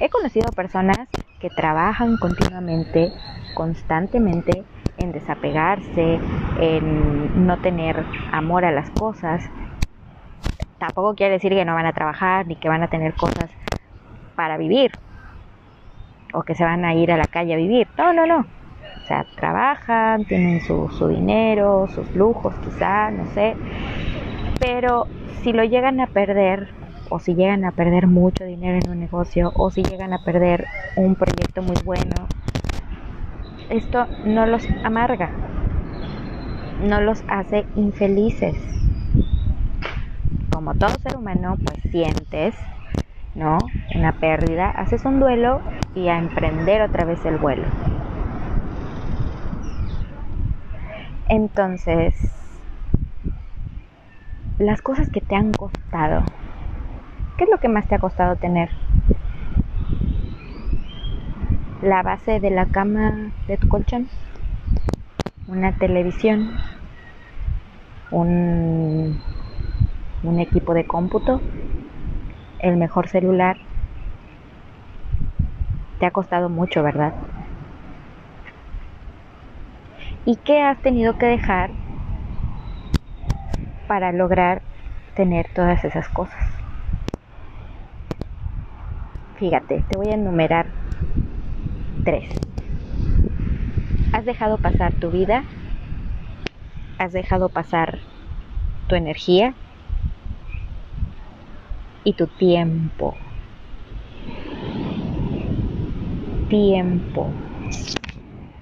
He 0.00 0.10
conocido 0.10 0.52
personas 0.52 1.08
que 1.40 1.48
trabajan 1.50 2.16
continuamente, 2.16 3.12
constantemente 3.54 4.64
en 4.98 5.12
desapegarse, 5.12 6.18
en 6.60 7.46
no 7.46 7.56
tener 7.58 8.04
amor 8.32 8.64
a 8.64 8.72
las 8.72 8.90
cosas. 8.90 9.48
Tampoco 10.78 11.14
quiere 11.14 11.34
decir 11.34 11.52
que 11.52 11.64
no 11.64 11.74
van 11.74 11.86
a 11.86 11.92
trabajar 11.92 12.46
ni 12.46 12.56
que 12.56 12.68
van 12.68 12.82
a 12.82 12.88
tener 12.88 13.14
cosas 13.14 13.50
para 14.36 14.56
vivir 14.56 14.90
o 16.32 16.42
que 16.42 16.54
se 16.54 16.64
van 16.64 16.84
a 16.84 16.94
ir 16.94 17.12
a 17.12 17.16
la 17.16 17.26
calle 17.26 17.54
a 17.54 17.56
vivir. 17.56 17.86
No, 17.96 18.12
no, 18.12 18.26
no. 18.26 18.44
O 19.04 19.06
sea, 19.06 19.26
trabajan, 19.36 20.24
tienen 20.24 20.62
su, 20.62 20.88
su 20.88 21.08
dinero, 21.08 21.86
sus 21.94 22.14
lujos 22.16 22.54
quizá, 22.64 23.10
no 23.10 23.26
sé. 23.34 23.54
Pero 24.58 25.06
si 25.42 25.52
lo 25.52 25.62
llegan 25.62 26.00
a 26.00 26.06
perder, 26.06 26.70
o 27.10 27.18
si 27.18 27.34
llegan 27.34 27.66
a 27.66 27.72
perder 27.72 28.06
mucho 28.06 28.44
dinero 28.44 28.78
en 28.82 28.90
un 28.90 29.00
negocio, 29.00 29.52
o 29.56 29.70
si 29.70 29.82
llegan 29.82 30.14
a 30.14 30.24
perder 30.24 30.66
un 30.96 31.16
proyecto 31.16 31.60
muy 31.60 31.76
bueno, 31.84 32.14
esto 33.68 34.06
no 34.24 34.46
los 34.46 34.66
amarga, 34.84 35.30
no 36.82 37.02
los 37.02 37.22
hace 37.28 37.66
infelices. 37.76 38.56
Como 40.50 40.74
todo 40.74 40.90
ser 41.02 41.18
humano, 41.18 41.58
pues 41.62 41.78
sientes 41.90 42.54
¿no? 43.34 43.58
Una 43.94 44.12
pérdida, 44.12 44.70
haces 44.70 45.04
un 45.04 45.20
duelo 45.20 45.60
y 45.94 46.08
a 46.08 46.18
emprender 46.18 46.82
otra 46.82 47.04
vez 47.04 47.24
el 47.26 47.36
vuelo. 47.36 47.64
Entonces, 51.28 52.14
las 54.58 54.82
cosas 54.82 55.08
que 55.08 55.20
te 55.20 55.34
han 55.34 55.52
costado, 55.52 56.22
¿qué 57.36 57.44
es 57.44 57.50
lo 57.50 57.58
que 57.58 57.68
más 57.68 57.86
te 57.88 57.94
ha 57.94 57.98
costado 57.98 58.36
tener? 58.36 58.70
La 61.82 62.02
base 62.02 62.40
de 62.40 62.50
la 62.50 62.66
cama 62.66 63.32
de 63.48 63.56
tu 63.56 63.68
colchón, 63.68 64.08
una 65.48 65.72
televisión, 65.72 66.56
un, 68.10 69.20
un 70.22 70.40
equipo 70.40 70.74
de 70.74 70.86
cómputo, 70.86 71.40
el 72.58 72.76
mejor 72.76 73.08
celular. 73.08 73.56
Te 75.98 76.06
ha 76.06 76.10
costado 76.10 76.48
mucho, 76.48 76.82
¿verdad? 76.82 77.14
¿Y 80.26 80.36
qué 80.36 80.62
has 80.62 80.80
tenido 80.82 81.18
que 81.18 81.26
dejar 81.26 81.70
para 83.86 84.12
lograr 84.12 84.62
tener 85.14 85.46
todas 85.54 85.84
esas 85.84 86.08
cosas? 86.08 86.42
Fíjate, 89.36 89.84
te 89.88 89.96
voy 89.96 90.08
a 90.08 90.14
enumerar 90.14 90.66
tres. 92.04 92.28
Has 94.12 94.24
dejado 94.24 94.58
pasar 94.58 94.92
tu 94.94 95.10
vida, 95.10 95.44
has 96.98 97.12
dejado 97.12 97.48
pasar 97.48 97.98
tu 98.88 98.94
energía, 98.94 99.54
y 102.04 102.12
tu 102.12 102.26
tiempo. 102.26 103.16
Tiempo. 106.48 107.30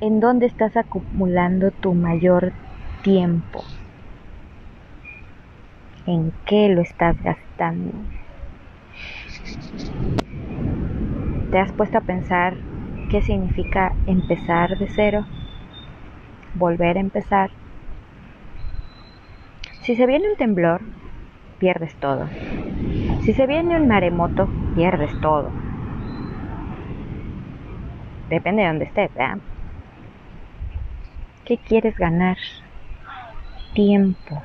¿En 0.02 0.18
dónde 0.18 0.46
estás 0.46 0.76
acumulando 0.76 1.70
tu 1.70 1.94
mayor 1.94 2.52
tiempo? 3.04 3.62
¿En 6.06 6.32
qué 6.44 6.68
lo 6.70 6.80
estás 6.80 7.22
gastando? 7.22 7.92
¿Te 11.52 11.58
has 11.60 11.70
puesto 11.70 11.98
a 11.98 12.00
pensar 12.00 12.56
qué 13.10 13.22
significa 13.22 13.92
empezar 14.08 14.76
de 14.76 14.88
cero? 14.88 15.24
¿Volver 16.54 16.96
a 16.96 17.00
empezar? 17.00 17.52
Si 19.82 19.94
se 19.94 20.06
viene 20.06 20.30
un 20.30 20.36
temblor, 20.36 20.80
pierdes 21.60 21.94
todo. 22.00 22.26
Si 23.20 23.34
se 23.34 23.46
viene 23.46 23.80
un 23.80 23.86
maremoto, 23.86 24.48
pierdes 24.74 25.12
todo. 25.20 25.52
Depende 28.28 28.62
de 28.62 28.68
dónde 28.68 28.84
estés, 28.86 29.14
¿verdad? 29.14 29.38
¿Qué 31.44 31.58
quieres 31.58 31.96
ganar? 31.96 32.36
Tiempo. 33.74 34.42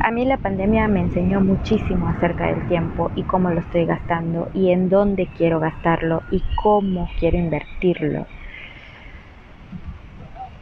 A 0.00 0.10
mí 0.12 0.24
la 0.24 0.36
pandemia 0.36 0.86
me 0.86 1.00
enseñó 1.00 1.40
muchísimo 1.40 2.06
acerca 2.06 2.46
del 2.46 2.68
tiempo 2.68 3.10
y 3.16 3.24
cómo 3.24 3.50
lo 3.50 3.58
estoy 3.58 3.86
gastando 3.86 4.48
y 4.54 4.70
en 4.70 4.88
dónde 4.88 5.26
quiero 5.36 5.58
gastarlo 5.58 6.22
y 6.30 6.44
cómo 6.62 7.10
quiero 7.18 7.38
invertirlo. 7.38 8.26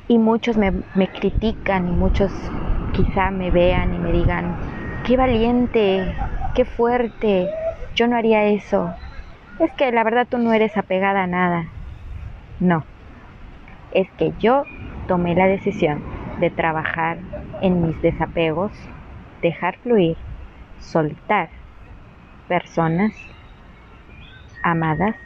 Y 0.09 0.17
muchos 0.17 0.57
me, 0.57 0.73
critican 1.09 1.89
y 1.89 1.91
muchos 1.91 2.33
quizá 2.95 3.31
me 3.31 3.51
vean 3.51 3.95
y 3.95 3.99
me 3.99 4.13
digan, 4.13 4.57
qué 5.05 5.19
valiente, 5.19 6.15
qué 6.55 6.65
fuerte, 6.65 7.51
yo 7.95 8.07
no 8.07 8.17
haría 8.17 8.45
eso. 8.45 8.95
Es 9.59 9.71
que 9.73 9.93
la 9.93 10.05
verdad 10.05 10.27
tú 10.27 10.39
no 10.39 10.55
eres 10.55 10.75
apegada 10.79 11.25
a 11.25 11.27
nada. 11.27 11.67
No, 12.61 12.83
es 13.95 14.11
que 14.13 14.33
yo 14.39 14.65
tomé 15.09 15.35
la 15.35 15.47
decisión 15.47 16.03
de 16.41 16.51
trabajar 16.51 17.19
en 17.63 17.81
mis 17.81 18.01
desapegos, 18.03 18.73
dejar 19.41 19.77
fluir, 19.79 20.17
soltar 20.81 21.49
personas 22.49 23.13
amadas, 24.63 25.17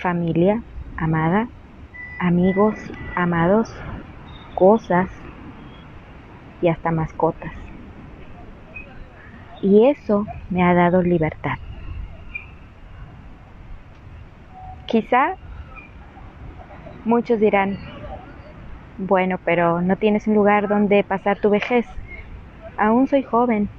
familia 0.00 0.62
amada, 0.96 1.48
amigos 2.18 2.74
amados, 3.14 3.74
cosas 4.54 5.08
y 6.62 6.68
hasta 6.68 6.90
mascotas 6.90 7.52
y 9.62 9.86
eso 9.86 10.26
me 10.48 10.62
ha 10.62 10.74
dado 10.74 11.02
libertad. 11.02 11.58
Quizá 14.86 15.34
muchos 17.04 17.40
dirán, 17.40 17.78
Bueno, 19.02 19.40
pero 19.44 19.80
no 19.80 19.96
tienes 19.96 20.26
un 20.26 20.34
lugar 20.34 20.68
donde 20.68 21.02
pasar 21.04 21.38
tu 21.40 21.48
vejez. 21.48 21.86
Aún 22.76 23.06
soy 23.06 23.22
joven 23.22 23.70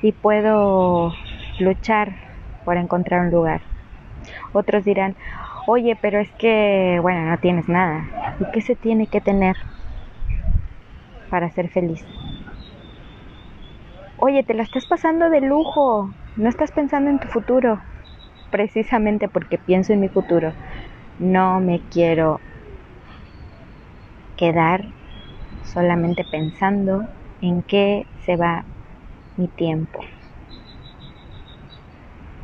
y 0.00 0.12
puedo 0.12 1.12
luchar 1.58 2.16
por 2.64 2.78
encontrar 2.78 3.20
un 3.20 3.30
lugar. 3.30 3.60
Otros 4.54 4.82
dirán, 4.84 5.14
oye, 5.66 5.94
pero 6.00 6.20
es 6.20 6.30
que, 6.38 6.98
bueno, 7.02 7.30
no 7.30 7.36
tienes 7.36 7.68
nada. 7.68 8.36
¿Y 8.40 8.50
qué 8.52 8.62
se 8.62 8.76
tiene 8.76 9.08
que 9.08 9.20
tener 9.20 9.56
para 11.28 11.50
ser 11.50 11.68
feliz? 11.68 12.02
Oye, 14.16 14.42
te 14.42 14.54
la 14.54 14.62
estás 14.62 14.86
pasando 14.86 15.28
de 15.28 15.42
lujo, 15.42 16.14
no 16.36 16.48
estás 16.48 16.70
pensando 16.70 17.10
en 17.10 17.18
tu 17.18 17.28
futuro. 17.28 17.78
Precisamente 18.50 19.28
porque 19.28 19.58
pienso 19.58 19.92
en 19.92 20.00
mi 20.00 20.08
futuro, 20.08 20.54
no 21.20 21.60
me 21.60 21.80
quiero 21.90 22.40
quedar 24.36 24.84
solamente 25.62 26.24
pensando 26.24 27.02
en 27.42 27.62
qué 27.62 28.06
se 28.24 28.36
va 28.36 28.64
mi 29.36 29.46
tiempo. 29.48 30.00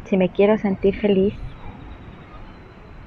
Si 0.05 0.17
me 0.19 0.29
quiero 0.29 0.59
sentir 0.59 0.95
feliz, 0.95 1.35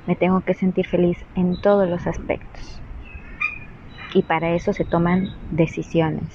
me 0.07 0.15
tengo 0.15 0.41
que 0.41 0.55
sentir 0.55 0.87
feliz 0.87 1.23
en 1.35 1.61
todos 1.61 1.87
los 1.87 2.07
aspectos. 2.07 2.81
Y 4.15 4.23
para 4.23 4.55
eso 4.55 4.73
se 4.73 4.85
toman 4.85 5.29
decisiones. 5.51 6.33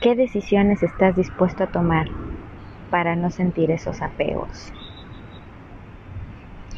¿Qué 0.00 0.16
decisiones 0.16 0.82
estás 0.82 1.14
dispuesto 1.14 1.62
a 1.62 1.68
tomar 1.68 2.08
para 2.90 3.14
no 3.14 3.30
sentir 3.30 3.70
esos 3.70 4.02
apegos? 4.02 4.72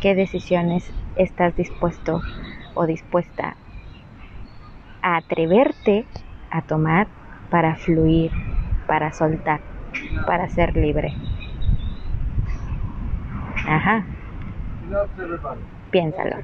¿Qué 0.05 0.15
decisiones 0.15 0.85
estás 1.17 1.57
dispuesto 1.57 2.21
o 2.75 2.85
dispuesta 2.85 3.57
a 5.01 5.17
atreverte 5.17 6.05
a 6.51 6.61
tomar 6.61 7.07
para 7.51 7.77
fluir, 7.77 8.31
para 8.87 9.15
soltar, 9.15 9.63
para 10.27 10.51
ser 10.51 10.77
libre? 10.77 11.15
Ajá. 13.67 14.05
Piénsalo. 15.91 16.37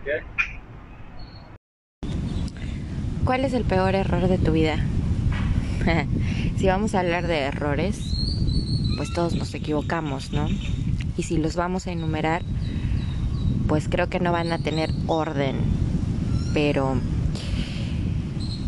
¿Cuál 3.27 3.45
es 3.45 3.53
el 3.53 3.65
peor 3.65 3.95
error 3.95 4.27
de 4.27 4.39
tu 4.39 4.53
vida? 4.53 4.77
si 6.57 6.67
vamos 6.67 6.95
a 6.95 7.01
hablar 7.01 7.27
de 7.27 7.41
errores, 7.41 8.17
pues 8.97 9.13
todos 9.13 9.35
nos 9.35 9.53
equivocamos, 9.53 10.33
¿no? 10.33 10.49
Y 11.19 11.25
si 11.25 11.37
los 11.37 11.57
vamos 11.57 11.87
a 11.87 11.93
enumerar, 11.93 12.41
pues 13.71 13.87
creo 13.89 14.09
que 14.09 14.19
no 14.19 14.33
van 14.33 14.51
a 14.51 14.59
tener 14.59 14.91
orden. 15.07 15.55
Pero 16.53 16.97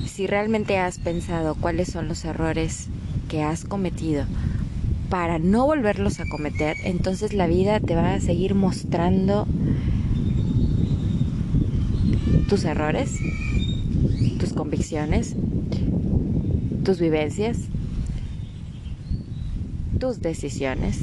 si 0.07 0.29
realmente 0.29 0.79
has 0.79 0.99
pensado 0.99 1.57
cuáles 1.57 1.89
son 1.89 2.07
los 2.07 2.25
errores 2.25 2.87
que 3.29 3.43
has 3.43 3.65
cometido 3.65 4.27
para 5.11 5.41
no 5.41 5.67
volverlos 5.67 6.21
a 6.21 6.29
cometer, 6.29 6.77
entonces 6.85 7.33
la 7.33 7.49
vida 7.49 7.81
te 7.81 7.97
va 7.97 8.15
a 8.15 8.21
seguir 8.21 8.55
mostrando 8.55 9.49
tus 12.49 12.65
errores, 12.65 13.19
tus 14.39 14.53
convicciones, 14.53 15.35
tus 16.85 17.01
vivencias, 17.01 17.59
tus 19.99 20.23
decisiones, 20.23 21.01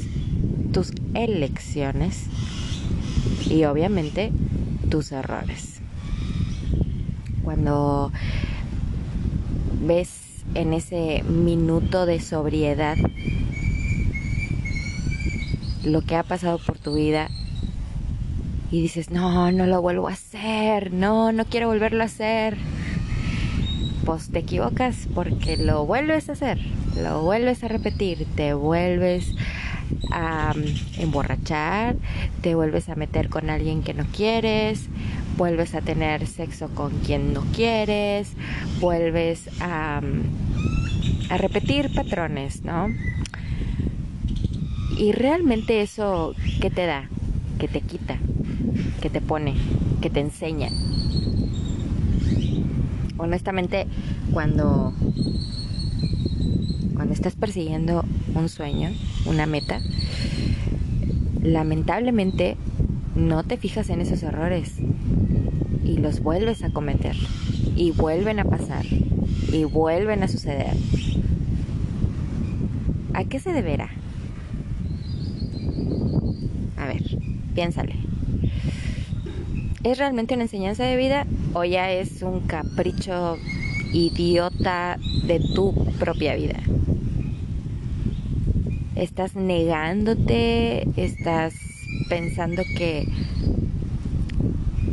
tus 0.72 0.94
elecciones 1.12 2.30
y 3.50 3.64
obviamente 3.64 4.32
tus 4.88 5.12
errores. 5.12 5.80
Cuando 7.42 8.12
ves 9.82 10.44
en 10.54 10.72
ese 10.72 11.22
minuto 11.24 12.06
de 12.06 12.20
sobriedad 12.20 12.96
lo 15.84 16.02
que 16.02 16.16
ha 16.16 16.22
pasado 16.22 16.58
por 16.58 16.78
tu 16.78 16.94
vida 16.94 17.28
y 18.70 18.80
dices, 18.80 19.10
no, 19.10 19.50
no 19.50 19.66
lo 19.66 19.82
vuelvo 19.82 20.08
a 20.08 20.12
hacer, 20.12 20.92
no, 20.92 21.32
no 21.32 21.44
quiero 21.44 21.66
volverlo 21.66 22.02
a 22.02 22.06
hacer, 22.06 22.56
pues 24.04 24.30
te 24.30 24.38
equivocas 24.38 25.08
porque 25.14 25.56
lo 25.56 25.86
vuelves 25.86 26.28
a 26.28 26.32
hacer, 26.32 26.60
lo 27.02 27.22
vuelves 27.22 27.64
a 27.64 27.68
repetir, 27.68 28.26
te 28.36 28.54
vuelves 28.54 29.34
a 30.10 30.54
mm, 30.54 31.00
emborrachar, 31.00 31.96
te 32.42 32.54
vuelves 32.54 32.88
a 32.88 32.94
meter 32.94 33.28
con 33.28 33.50
alguien 33.50 33.82
que 33.82 33.94
no 33.94 34.04
quieres, 34.04 34.88
vuelves 35.36 35.74
a 35.74 35.80
tener 35.80 36.26
sexo 36.26 36.68
con 36.68 36.90
quien 37.00 37.32
no 37.32 37.42
quieres, 37.54 38.32
vuelves 38.80 39.48
a, 39.60 40.00
mm, 40.00 41.32
a 41.32 41.36
repetir 41.38 41.92
patrones, 41.94 42.64
¿no? 42.64 42.88
Y 44.98 45.12
realmente 45.12 45.80
eso, 45.80 46.34
¿qué 46.60 46.68
te 46.70 46.84
da? 46.84 47.08
¿Qué 47.58 47.68
te 47.68 47.80
quita? 47.80 48.18
¿Qué 49.00 49.08
te 49.08 49.20
pone? 49.20 49.54
¿Qué 50.00 50.10
te 50.10 50.20
enseña? 50.20 50.68
Honestamente, 53.16 53.86
cuando, 54.32 54.92
estás 57.12 57.34
persiguiendo 57.34 58.04
un 58.34 58.48
sueño, 58.48 58.90
una 59.26 59.46
meta, 59.46 59.80
lamentablemente 61.42 62.56
no 63.14 63.44
te 63.44 63.56
fijas 63.56 63.90
en 63.90 64.00
esos 64.00 64.22
errores 64.22 64.76
y 65.84 65.98
los 65.98 66.20
vuelves 66.20 66.62
a 66.62 66.70
cometer 66.70 67.16
y 67.76 67.90
vuelven 67.90 68.38
a 68.40 68.44
pasar 68.44 68.84
y 69.52 69.64
vuelven 69.64 70.22
a 70.22 70.28
suceder. 70.28 70.74
¿A 73.14 73.24
qué 73.24 73.40
se 73.40 73.52
deberá? 73.52 73.90
piénsale. 77.54 77.94
¿Es 79.82 79.98
realmente 79.98 80.34
una 80.34 80.44
enseñanza 80.44 80.84
de 80.84 80.96
vida 80.96 81.26
o 81.52 81.64
ya 81.64 81.90
es 81.90 82.22
un 82.22 82.40
capricho 82.40 83.36
idiota 83.92 84.98
de 85.26 85.40
tu 85.54 85.74
propia 85.98 86.34
vida? 86.36 86.60
¿Estás 89.00 89.34
negándote? 89.34 90.86
¿Estás 90.96 91.54
pensando 92.10 92.62
que, 92.76 93.08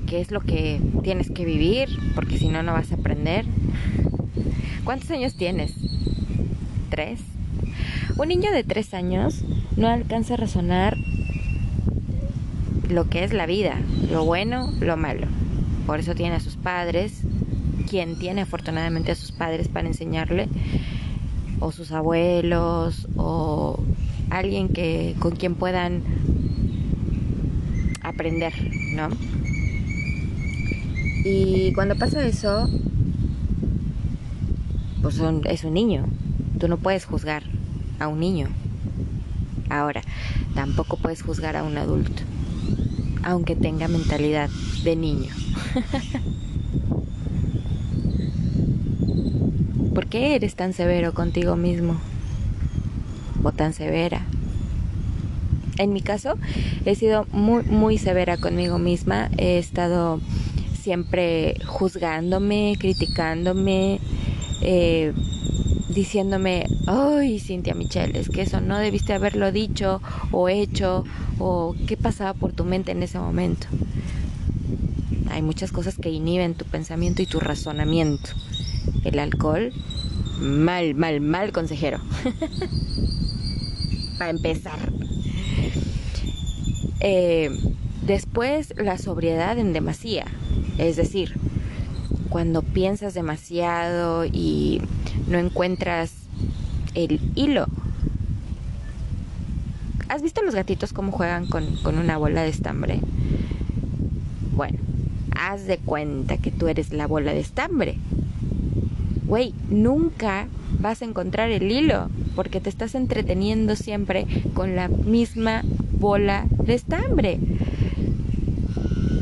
es 0.10 0.32
lo 0.32 0.40
que 0.40 0.80
tienes 1.04 1.30
que 1.30 1.44
vivir? 1.44 1.90
Porque 2.16 2.38
si 2.38 2.48
no, 2.48 2.64
no 2.64 2.72
vas 2.72 2.94
a 2.94 2.96
aprender. 2.96 3.44
¿Cuántos 4.86 5.12
años 5.12 5.36
tienes? 5.36 5.74
¿Tres? 6.90 7.20
Un 8.16 8.30
niño 8.30 8.50
de 8.54 8.64
tres 8.64 8.94
años 8.94 9.44
no 9.76 9.90
alcanza 9.90 10.36
a 10.36 10.38
razonar 10.38 10.96
lo 12.90 13.10
que 13.10 13.26
es 13.26 13.34
la 13.34 13.46
vida, 13.46 13.76
lo 14.10 14.24
bueno, 14.24 14.72
lo 14.80 14.96
malo. 14.96 15.28
Por 15.86 16.00
eso 16.00 16.16
tiene 16.16 16.36
a 16.36 16.40
sus 16.40 16.56
padres, 16.56 17.24
quien 17.90 18.18
tiene 18.18 18.44
afortunadamente 18.44 19.12
a 19.12 19.16
sus 19.16 19.34
padres 19.34 19.68
para 19.68 19.88
enseñarle, 19.88 20.48
o 21.60 21.72
sus 21.72 21.92
abuelos, 21.92 23.08
o 23.16 23.80
alguien 24.30 24.70
que 24.70 25.16
con 25.20 25.36
quien 25.36 25.56
puedan 25.56 26.04
aprender, 28.04 28.54
¿no? 28.94 29.10
Y 31.26 31.74
cuando 31.74 31.96
pasa 31.96 32.26
eso, 32.26 32.70
pues 35.02 35.20
es 35.46 35.64
un 35.64 35.74
niño. 35.74 36.06
Tú 36.60 36.68
no 36.68 36.78
puedes 36.78 37.06
juzgar 37.06 37.44
a 38.00 38.08
un 38.08 38.20
niño. 38.20 38.48
Ahora, 39.70 40.02
tampoco 40.56 40.98
puedes 40.98 41.22
juzgar 41.22 41.58
a 41.58 41.64
un 41.64 41.78
adulto 41.78 42.24
aunque 43.28 43.56
tenga 43.58 43.90
mentalidad 43.90 44.50
de 44.84 44.96
niño. 44.96 45.34
¿Por 49.94 50.07
eres 50.18 50.56
tan 50.56 50.74
severo 50.74 51.14
contigo 51.14 51.56
mismo? 51.56 52.00
¿O 53.44 53.52
tan 53.52 53.74
severa? 53.74 54.26
En 55.78 55.94
mi 55.94 56.02
caso, 56.02 56.38
he 56.86 56.96
sido 56.96 57.26
muy, 57.32 57.64
muy 57.64 57.98
severa 57.98 58.38
conmigo 58.38 58.80
misma. 58.80 59.30
He 59.38 59.60
estado 59.60 60.20
siempre 60.82 61.56
juzgándome, 61.66 62.76
criticándome, 62.80 64.00
eh, 64.62 65.14
diciéndome, 65.90 66.66
ay, 66.88 67.40
Cintia 67.40 67.76
Michelle, 67.76 68.18
es 68.18 68.30
que 68.30 68.42
eso 68.42 68.62
no 68.62 68.78
debiste 68.78 69.14
haberlo 69.14 69.52
dicho 69.52 70.02
o 70.32 70.50
hecho 70.50 71.04
o 71.40 71.76
qué 71.88 71.98
pasaba 71.98 72.34
por 72.34 72.54
tu 72.54 72.66
mente 72.66 72.92
en 72.92 73.04
ese 73.04 73.20
momento. 73.20 73.68
Hay 75.30 75.42
muchas 75.42 75.72
cosas 75.72 75.98
que 75.98 76.10
inhiben 76.10 76.56
tu 76.56 76.66
pensamiento 76.66 77.22
y 77.22 77.26
tu 77.26 77.40
razonamiento. 77.40 78.30
El 79.04 79.20
alcohol, 79.20 79.74
mal, 80.40 80.96
mal, 80.96 81.22
mal 81.22 81.52
consejero. 81.52 82.00
Para 84.18 84.32
empezar. 84.32 84.92
Eh, 87.00 87.50
después 88.04 88.74
la 88.78 88.98
sobriedad 88.98 89.58
en 89.58 89.74
demasía. 89.74 90.26
Es 90.78 90.96
decir, 90.96 91.36
cuando 92.30 92.62
piensas 92.62 93.14
demasiado 93.14 94.26
y 94.26 94.82
no 95.28 95.38
encuentras 95.38 96.14
el 96.94 97.20
hilo. 97.36 97.68
¿Has 100.10 100.22
visto 100.22 100.42
los 100.42 100.56
gatitos 100.56 100.94
cómo 100.94 101.12
juegan 101.12 101.48
con, 101.48 101.76
con 101.78 101.98
una 101.98 102.18
bola 102.18 102.42
de 102.44 102.50
estambre? 102.50 103.02
Bueno, 104.56 104.80
haz 105.38 105.68
de 105.68 105.78
cuenta 105.78 106.38
que 106.38 106.50
tú 106.52 106.68
eres 106.68 106.94
la 106.94 107.08
bola 107.08 107.34
de 107.34 107.42
estambre. 107.42 107.98
Güey, 109.28 109.54
nunca 109.70 110.48
vas 110.80 111.02
a 111.02 111.06
encontrar 111.06 111.52
el 111.52 111.70
hilo 111.70 112.10
porque 112.34 112.62
te 112.62 112.70
estás 112.70 112.96
entreteniendo 112.96 113.76
siempre 113.76 114.26
con 114.54 114.76
la 114.78 114.88
misma 114.88 115.64
bola 116.00 116.46
de 116.50 116.74
estambre. 116.74 117.38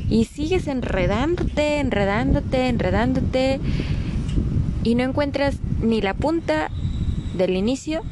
Y 0.08 0.26
sigues 0.26 0.68
enredándote, 0.68 1.80
enredándote, 1.80 2.68
enredándote 2.68 3.60
y 4.84 4.94
no 4.94 5.04
encuentras 5.04 5.58
ni 5.82 6.02
la 6.02 6.14
punta 6.14 6.70
del 7.36 7.56
inicio, 7.56 8.04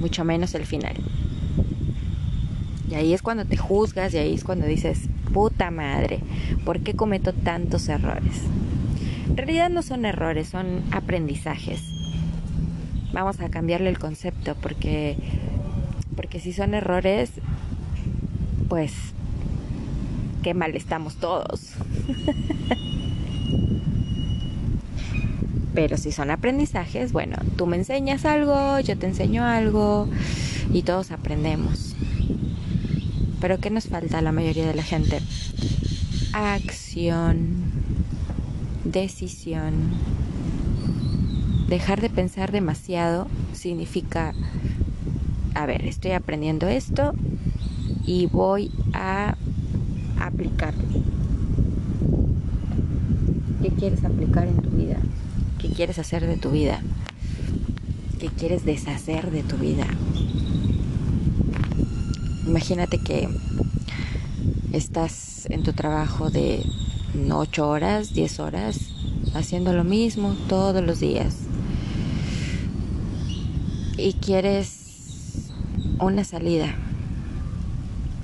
mucho 0.00 0.24
menos 0.24 0.54
el 0.54 0.64
final. 0.64 0.94
Y 2.90 2.94
ahí 2.94 3.12
es 3.12 3.20
cuando 3.20 3.44
te 3.44 3.58
juzgas 3.58 4.14
y 4.14 4.18
ahí 4.18 4.34
es 4.34 4.44
cuando 4.44 4.66
dices, 4.66 5.08
puta 5.34 5.70
madre, 5.70 6.20
¿por 6.64 6.80
qué 6.80 6.94
cometo 6.94 7.34
tantos 7.34 7.90
errores? 7.90 8.42
En 9.28 9.36
realidad 9.36 9.70
no 9.70 9.82
son 9.82 10.04
errores, 10.04 10.48
son 10.48 10.82
aprendizajes. 10.90 11.80
Vamos 13.12 13.40
a 13.40 13.48
cambiarle 13.48 13.90
el 13.90 13.98
concepto 13.98 14.54
porque 14.60 15.16
porque 16.16 16.40
si 16.40 16.52
son 16.52 16.74
errores, 16.74 17.30
pues 18.68 18.92
qué 20.42 20.54
mal 20.54 20.76
estamos 20.76 21.16
todos. 21.16 21.72
Pero 25.74 25.96
si 25.96 26.12
son 26.12 26.30
aprendizajes, 26.30 27.12
bueno, 27.12 27.36
tú 27.56 27.66
me 27.66 27.76
enseñas 27.76 28.26
algo, 28.26 28.78
yo 28.80 28.98
te 28.98 29.06
enseño 29.06 29.44
algo 29.44 30.06
y 30.72 30.82
todos 30.82 31.10
aprendemos. 31.12 31.96
Pero 33.40 33.58
¿qué 33.58 33.70
nos 33.70 33.88
falta 33.88 34.18
a 34.18 34.22
la 34.22 34.32
mayoría 34.32 34.66
de 34.66 34.74
la 34.74 34.82
gente? 34.82 35.20
Acción, 36.34 37.61
decisión. 38.84 39.72
Dejar 41.68 42.00
de 42.00 42.10
pensar 42.10 42.52
demasiado 42.52 43.28
significa, 43.52 44.34
a 45.54 45.66
ver, 45.66 45.86
estoy 45.86 46.12
aprendiendo 46.12 46.68
esto 46.68 47.14
y 48.04 48.26
voy 48.26 48.70
a 48.92 49.36
aplicarlo. 50.20 50.84
¿Qué 53.62 53.70
quieres 53.70 54.04
aplicar 54.04 54.46
en 54.48 54.56
tu 54.56 54.70
vida? 54.70 54.98
¿Qué 55.58 55.68
quieres 55.68 55.98
hacer 55.98 56.26
de 56.26 56.36
tu 56.36 56.50
vida? 56.50 56.80
¿Qué 58.18 58.28
quieres 58.28 58.64
deshacer 58.64 59.30
de 59.30 59.42
tu 59.42 59.56
vida? 59.56 59.86
Imagínate 62.46 62.98
que 62.98 63.28
estás 64.72 65.46
en 65.50 65.62
tu 65.62 65.72
trabajo 65.72 66.28
de 66.30 66.64
8 67.30 67.68
horas, 67.68 68.14
10 68.14 68.40
horas, 68.40 68.90
haciendo 69.34 69.72
lo 69.72 69.84
mismo 69.84 70.34
todos 70.48 70.82
los 70.82 71.00
días. 71.00 71.36
Y 73.96 74.14
quieres 74.14 75.50
una 75.98 76.24
salida. 76.24 76.74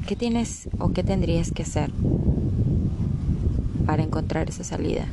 ¿Qué 0.07 0.17
tienes 0.17 0.69
o 0.79 0.93
qué 0.93 1.03
tendrías 1.03 1.53
que 1.53 1.63
hacer 1.63 1.91
para 3.87 4.03
encontrar 4.03 4.49
esa 4.49 4.65
salida? 4.65 5.07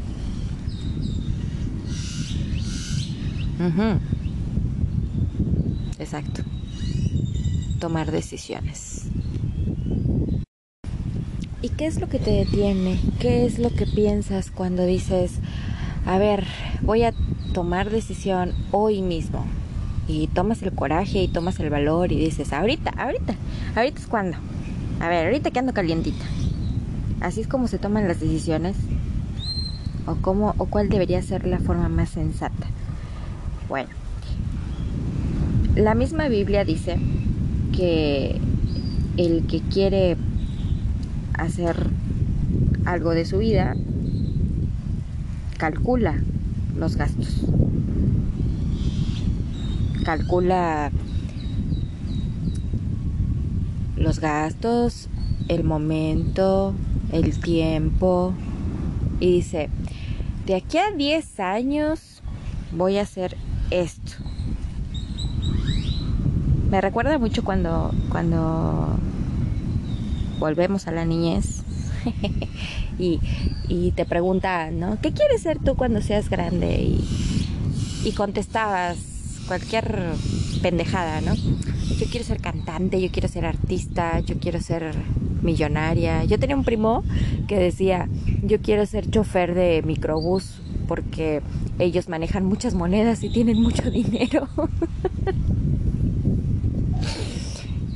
Exacto 6.00 6.44
tomar 7.80 8.12
decisiones. 8.12 8.95
¿Y 11.76 11.78
qué 11.78 11.88
es 11.88 12.00
lo 12.00 12.08
que 12.08 12.20
te 12.20 12.32
detiene? 12.32 12.98
¿Qué 13.20 13.46
es 13.46 13.60
lo 13.60 13.70
que 13.70 13.86
piensas 13.86 14.50
cuando 14.50 14.86
dices, 14.86 15.40
a 16.06 16.18
ver, 16.18 16.46
voy 16.82 17.04
a 17.04 17.14
tomar 17.54 17.90
decisión 17.90 18.54
hoy 18.72 19.02
mismo? 19.02 19.46
Y 20.08 20.28
tomas 20.28 20.64
el 20.64 20.72
coraje 20.72 21.22
y 21.22 21.28
tomas 21.28 21.60
el 21.60 21.70
valor 21.70 22.14
y 22.14 22.18
dices, 22.18 22.54
ahorita, 22.54 22.92
ahorita, 22.92 23.36
ahorita 23.76 24.00
es 24.00 24.08
cuando. 24.08 24.38
A 25.02 25.10
ver, 25.10 25.26
ahorita 25.26 25.52
que 25.52 25.60
ando 25.60 25.74
calientita. 25.74 26.24
Así 27.20 27.42
es 27.42 27.48
como 27.48 27.68
se 27.68 27.78
toman 27.78 28.08
las 28.08 28.22
decisiones. 28.22 28.78
O 30.08 30.16
cómo 30.16 30.56
o 30.58 30.68
cuál 30.68 30.88
debería 30.88 31.22
ser 31.24 31.46
la 31.46 31.60
forma 31.60 31.90
más 31.90 32.08
sensata. 32.08 32.68
Bueno, 33.68 33.90
la 35.76 35.94
misma 35.94 36.30
Biblia 36.30 36.64
dice 36.64 36.98
que 37.74 38.40
el 39.18 39.46
que 39.48 39.60
quiere 39.60 40.16
hacer 41.36 41.76
algo 42.86 43.12
de 43.12 43.26
su 43.26 43.40
vida 43.40 43.76
calcula 45.58 46.22
los 46.78 46.96
gastos. 46.96 47.42
Calcula 50.04 50.92
los 53.96 54.20
gastos, 54.20 55.10
el 55.48 55.64
momento, 55.64 56.74
el 57.12 57.40
tiempo 57.40 58.34
y 59.20 59.32
dice, 59.38 59.70
de 60.46 60.56
aquí 60.56 60.78
a 60.78 60.92
10 60.92 61.40
años 61.40 62.22
voy 62.72 62.98
a 62.98 63.04
hacer 63.04 63.38
esto 63.72 64.14
me 66.70 66.82
recuerda 66.82 67.18
mucho 67.18 67.44
cuando, 67.44 67.92
cuando 68.10 68.98
volvemos 70.40 70.88
a 70.88 70.92
la 70.92 71.06
niñez 71.06 71.64
y, 73.00 73.20
y, 73.68 73.92
te 73.92 74.06
preguntan, 74.06 74.80
¿no? 74.80 75.00
¿Qué 75.02 75.12
quieres 75.12 75.42
ser 75.42 75.60
tú 75.60 75.76
cuando 75.76 76.02
seas 76.02 76.30
grande? 76.30 76.82
Y, 76.82 77.04
y 78.06 78.12
contestabas 78.12 78.98
cualquier 79.48 80.14
pendejada, 80.62 81.22
¿no? 81.22 81.36
Yo 81.36 82.06
quiero 82.10 82.26
ser 82.26 82.40
cantante, 82.40 83.02
yo 83.02 83.10
quiero 83.12 83.28
ser 83.28 83.46
artista, 83.46 84.20
yo 84.20 84.38
quiero 84.40 84.60
ser 84.62 84.94
millonaria. 85.42 86.24
Yo 86.26 86.38
tenía 86.40 86.56
un 86.56 86.64
primo 86.64 87.04
que 87.48 87.58
decía, 87.58 88.10
yo 88.44 88.60
quiero 88.62 88.86
ser 88.86 89.10
chofer 89.10 89.54
de 89.54 89.82
microbús 89.86 90.62
porque 90.88 91.42
ellos 91.80 92.10
manejan 92.10 92.46
muchas 92.46 92.74
monedas 92.74 93.24
y 93.24 93.30
tienen 93.30 93.62
mucho 93.62 93.90
dinero. 93.90 94.48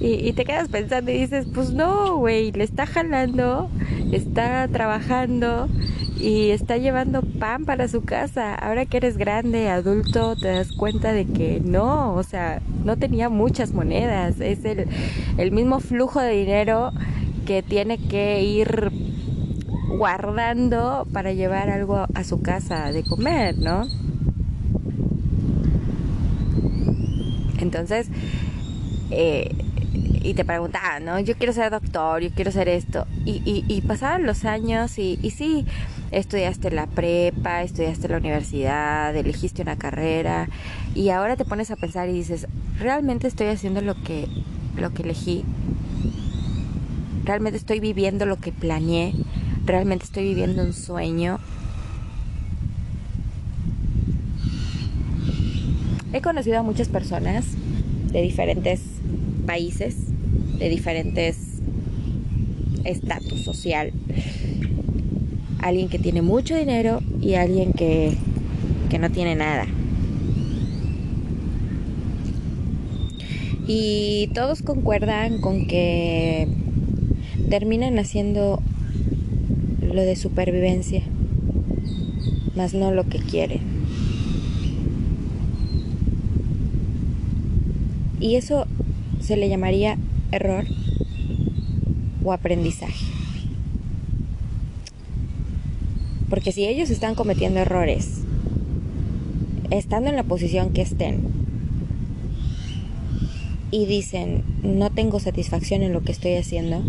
Y, 0.01 0.31
te 0.31 0.45
quedas 0.45 0.69
pensando 0.69 1.11
y 1.11 1.17
dices, 1.17 1.45
pues 1.53 1.71
no, 1.73 2.15
güey, 2.15 2.53
le 2.53 2.63
está 2.63 2.85
jalando, 2.85 3.69
está 4.13 4.65
trabajando 4.69 5.67
y 6.17 6.51
está 6.51 6.77
llevando 6.77 7.21
pan 7.21 7.65
para 7.65 7.89
su 7.89 8.03
casa. 8.03 8.55
Ahora 8.55 8.85
que 8.85 8.95
eres 8.95 9.17
grande, 9.17 9.67
adulto, 9.67 10.37
te 10.37 10.47
das 10.47 10.71
cuenta 10.71 11.11
de 11.11 11.25
que 11.25 11.59
no, 11.59 12.13
o 12.13 12.23
sea, 12.23 12.61
no 12.85 12.95
tenía 12.95 13.27
muchas 13.27 13.73
monedas. 13.73 14.39
Es 14.39 14.63
el, 14.63 14.87
el 15.37 15.51
mismo 15.51 15.81
flujo 15.81 16.21
de 16.21 16.31
dinero 16.31 16.93
que 17.45 17.61
tiene 17.61 17.97
que 17.97 18.41
ir 18.41 18.91
guardando 19.97 21.07
para 21.11 21.33
llevar 21.33 21.69
algo 21.69 22.05
a 22.13 22.23
su 22.23 22.41
casa 22.41 22.93
de 22.93 23.03
comer, 23.03 23.57
¿no? 23.57 23.85
Entonces, 27.59 28.09
eh, 29.11 29.49
y 30.21 30.33
te 30.33 30.43
preguntaban, 30.43 31.05
¿no? 31.05 31.19
Yo 31.19 31.35
quiero 31.35 31.53
ser 31.53 31.71
doctor, 31.71 32.21
yo 32.21 32.29
quiero 32.31 32.51
ser 32.51 32.67
esto. 32.67 33.05
Y, 33.25 33.41
y, 33.45 33.65
y 33.67 33.81
pasaban 33.81 34.25
los 34.25 34.45
años 34.45 34.97
y, 34.99 35.17
y 35.21 35.31
sí, 35.31 35.65
estudiaste 36.11 36.71
la 36.71 36.87
prepa, 36.87 37.63
estudiaste 37.63 38.07
la 38.09 38.17
universidad, 38.17 39.15
elegiste 39.15 39.61
una 39.61 39.77
carrera 39.77 40.49
y 40.95 41.09
ahora 41.09 41.35
te 41.35 41.45
pones 41.45 41.71
a 41.71 41.75
pensar 41.75 42.09
y 42.09 42.13
dices, 42.13 42.47
¿realmente 42.79 43.27
estoy 43.27 43.47
haciendo 43.47 43.81
lo 43.81 43.95
que, 43.95 44.27
lo 44.75 44.93
que 44.93 45.03
elegí? 45.03 45.45
¿Realmente 47.23 47.57
estoy 47.57 47.79
viviendo 47.79 48.25
lo 48.25 48.37
que 48.37 48.51
planeé? 48.51 49.13
¿Realmente 49.65 50.05
estoy 50.05 50.23
viviendo 50.23 50.63
un 50.63 50.73
sueño? 50.73 51.39
He 56.11 56.21
conocido 56.21 56.59
a 56.59 56.63
muchas 56.63 56.89
personas 56.89 57.45
de 58.11 58.21
diferentes 58.21 58.81
países, 59.45 59.95
de 60.59 60.69
diferentes 60.69 61.37
estatus 62.83 63.41
social. 63.41 63.91
Alguien 65.59 65.89
que 65.89 65.99
tiene 65.99 66.21
mucho 66.21 66.55
dinero 66.55 67.01
y 67.21 67.33
alguien 67.33 67.73
que, 67.73 68.13
que 68.89 68.99
no 68.99 69.09
tiene 69.09 69.35
nada. 69.35 69.65
Y 73.67 74.29
todos 74.33 74.61
concuerdan 74.61 75.39
con 75.41 75.67
que 75.67 76.47
terminan 77.49 77.99
haciendo 77.99 78.61
lo 79.81 80.01
de 80.01 80.15
supervivencia. 80.15 81.03
más 82.55 82.73
no 82.73 82.91
lo 82.91 83.05
que 83.05 83.19
quieren. 83.19 83.61
Y 88.19 88.35
eso 88.35 88.65
se 89.21 89.37
le 89.37 89.47
llamaría 89.49 89.97
error 90.31 90.65
o 92.23 92.31
aprendizaje. 92.31 93.05
Porque 96.29 96.51
si 96.51 96.65
ellos 96.65 96.89
están 96.89 97.15
cometiendo 97.15 97.59
errores, 97.59 98.21
estando 99.71 100.09
en 100.09 100.15
la 100.15 100.23
posición 100.23 100.73
que 100.73 100.81
estén, 100.81 101.39
y 103.71 103.85
dicen, 103.85 104.43
no 104.63 104.89
tengo 104.89 105.19
satisfacción 105.19 105.83
en 105.83 105.93
lo 105.93 106.01
que 106.01 106.11
estoy 106.11 106.35
haciendo, 106.35 106.81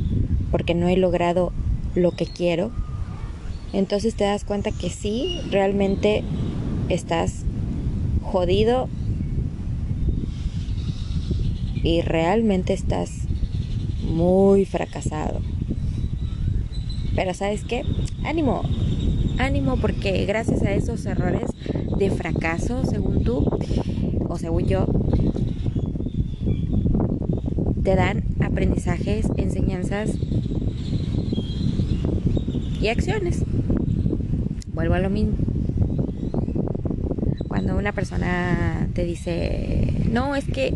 porque 0.51 0.75
no 0.75 0.89
he 0.89 0.97
logrado 0.97 1.53
lo 1.95 2.13
que 2.13 2.27
quiero, 2.27 2.71
entonces 3.73 4.15
te 4.15 4.25
das 4.25 4.45
cuenta 4.45 4.73
que 4.73 4.91
sí, 4.91 5.41
realmente 5.51 6.25
estás 6.89 7.45
jodido 8.23 8.89
y 11.83 12.01
realmente 12.01 12.73
estás 12.73 13.11
muy 14.11 14.65
fracasado. 14.65 15.41
Pero 17.15 17.35
sabes 17.35 17.65
qué? 17.65 17.85
Ánimo, 18.25 18.63
ánimo 19.39 19.77
porque 19.77 20.25
gracias 20.27 20.63
a 20.63 20.73
esos 20.73 21.07
errores 21.07 21.51
de 21.99 22.11
fracaso, 22.11 22.85
según 22.85 23.25
tú 23.25 23.49
o 24.29 24.39
según 24.39 24.67
yo, 24.67 24.87
te 27.83 27.95
dan 27.97 28.25
aprendizajes, 28.41 29.27
enseñanzas 29.37 30.13
y 32.81 32.89
acciones. 32.89 33.45
Vuelvo 34.73 34.95
a 34.95 35.01
lo 35.01 35.11
mismo. 35.11 35.35
Cuando 37.49 37.77
una 37.77 37.93
persona 37.93 38.89
te 38.95 39.05
dice, 39.05 39.93
no, 40.11 40.37
es 40.37 40.45
que 40.45 40.73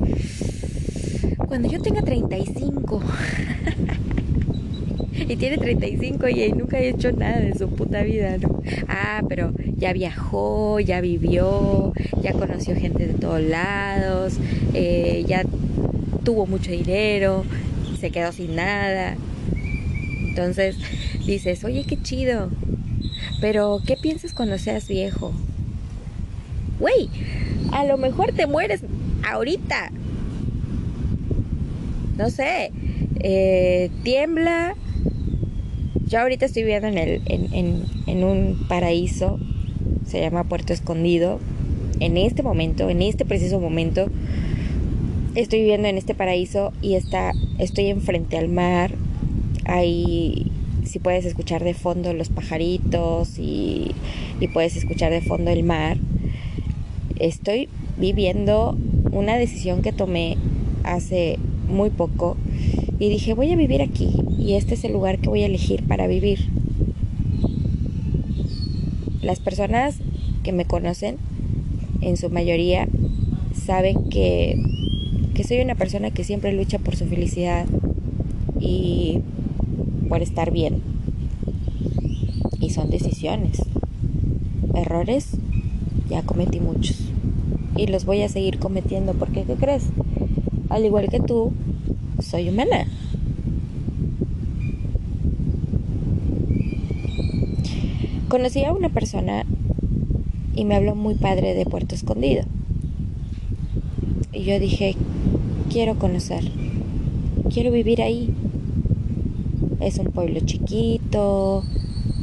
cuando 1.55 1.71
yo 1.71 1.81
tenga 1.81 2.03
35 2.03 3.01
y 5.29 5.37
tiene 5.37 5.57
35 5.57 6.29
y 6.29 6.53
nunca 6.53 6.79
ha 6.79 6.81
hecho 6.81 7.13
nada 7.13 7.39
de 7.39 7.57
su 7.57 7.69
puta 7.69 8.03
vida, 8.03 8.39
¿no? 8.39 8.61
Ah, 8.89 9.23
pero 9.29 9.53
ya 9.77 9.93
viajó, 9.93 10.81
ya 10.81 11.01
vivió, 11.01 11.93
ya 12.21 12.33
conoció 12.33 12.75
gente 12.75 13.07
de 13.07 13.15
todos 13.15 13.41
lados, 13.41 14.39
eh, 14.73 15.25
ya 15.29 15.45
tuvo 16.25 16.47
mucho 16.47 16.73
dinero, 16.73 17.45
se 18.01 18.11
quedó 18.11 18.33
sin 18.33 18.57
nada. 18.57 19.15
Entonces 20.27 20.77
dices, 21.25 21.63
oye, 21.63 21.85
qué 21.85 22.03
chido, 22.03 22.51
pero 23.41 23.81
¿qué 23.87 23.97
piensas 23.97 24.33
cuando 24.35 24.59
seas 24.59 24.89
viejo? 24.89 25.33
Güey, 26.81 27.11
a 27.71 27.85
lo 27.85 27.97
mejor 27.97 28.33
te 28.33 28.49
mueres 28.49 28.81
ahorita. 29.25 29.93
No 32.17 32.31
sé, 32.31 32.71
eh, 33.21 33.91
tiembla. 34.03 34.77
Yo 36.07 36.21
ahorita 36.21 36.47
estoy 36.47 36.63
viviendo 36.63 36.89
en, 36.89 36.99
el, 36.99 37.23
en, 37.27 37.85
en 38.07 38.25
un 38.25 38.67
paraíso, 38.69 39.39
se 40.07 40.21
llama 40.21 40.45
Puerto 40.45 40.73
Escondido. 40.73 41.41
En 42.01 42.17
este 42.17 42.43
momento, 42.43 42.89
en 42.91 43.03
este 43.03 43.25
preciso 43.25 43.59
momento, 43.59 44.09
estoy 45.35 45.61
viviendo 45.61 45.89
en 45.89 45.99
este 45.99 46.15
paraíso 46.15 46.73
y 46.83 46.95
está, 46.95 47.33
estoy 47.59 47.87
enfrente 47.87 48.37
al 48.37 48.49
mar. 48.49 48.93
Hay, 49.65 50.53
si 50.85 50.99
puedes 50.99 51.25
escuchar 51.25 51.65
de 51.65 51.75
fondo 51.75 52.13
los 52.13 52.29
pajaritos 52.29 53.39
y, 53.39 53.93
y 54.41 54.49
puedes 54.49 54.77
escuchar 54.77 55.11
de 55.11 55.21
fondo 55.21 55.51
el 55.51 55.65
mar. 55.65 55.97
Estoy 57.19 57.69
viviendo 57.97 58.77
una 59.11 59.37
decisión 59.37 59.83
que 59.83 59.93
tomé 59.93 60.37
hace 60.85 61.39
muy 61.75 61.91
poco 61.91 62.37
y 62.99 63.09
dije 63.09 63.35
voy 63.35 63.53
a 63.53 63.57
vivir 63.57 63.83
aquí 63.83 64.11
y 64.39 64.55
este 64.55 64.75
es 64.75 64.85
el 64.85 64.93
lugar 64.93 65.19
que 65.19 65.29
voy 65.29 65.43
a 65.43 65.47
elegir 65.47 65.83
para 65.87 66.07
vivir. 66.07 66.49
Las 69.21 69.41
personas 69.41 69.99
que 70.43 70.53
me 70.53 70.65
conocen 70.65 71.17
en 72.01 72.17
su 72.17 72.31
mayoría 72.31 72.89
saben 73.55 74.09
que 74.09 74.59
que 75.35 75.43
soy 75.43 75.61
una 75.61 75.75
persona 75.75 76.13
que 76.13 76.23
siempre 76.23 76.53
lucha 76.53 76.79
por 76.79 76.95
su 76.95 77.07
felicidad 77.07 77.67
y 78.61 79.21
por 80.09 80.23
estar 80.23 80.53
bien. 80.53 80.81
Y 82.61 82.71
son 82.71 82.89
decisiones. 82.89 83.61
Errores, 84.75 85.37
ya 86.09 86.23
cometí 86.23 86.61
muchos. 86.61 87.11
Y 87.77 87.89
los 87.89 88.05
voy 88.05 88.23
a 88.23 88.29
seguir 88.29 88.61
cometiendo 88.61 89.13
porque, 89.15 89.43
¿qué 89.43 89.55
crees? 89.55 89.85
Al 90.75 90.85
igual 90.85 91.09
que 91.09 91.21
tú, 91.21 91.53
soy 92.19 92.49
humana. 92.49 92.89
Conocí 98.29 98.65
a 98.65 98.73
una 98.73 98.89
persona 98.89 99.47
y 100.57 100.65
me 100.65 100.75
habló 100.75 100.97
muy 100.97 101.15
padre 101.15 101.55
de 101.55 101.65
Puerto 101.65 101.95
Escondido. 101.95 102.43
Y 104.33 104.43
yo 104.43 104.59
dije, 104.59 104.97
quiero 105.71 105.95
conocer, 105.97 106.43
quiero 107.51 107.71
vivir 107.71 108.03
ahí. 108.03 108.35
Es 109.79 109.99
un 109.99 110.07
pueblo 110.07 110.41
chiquito, 110.41 111.63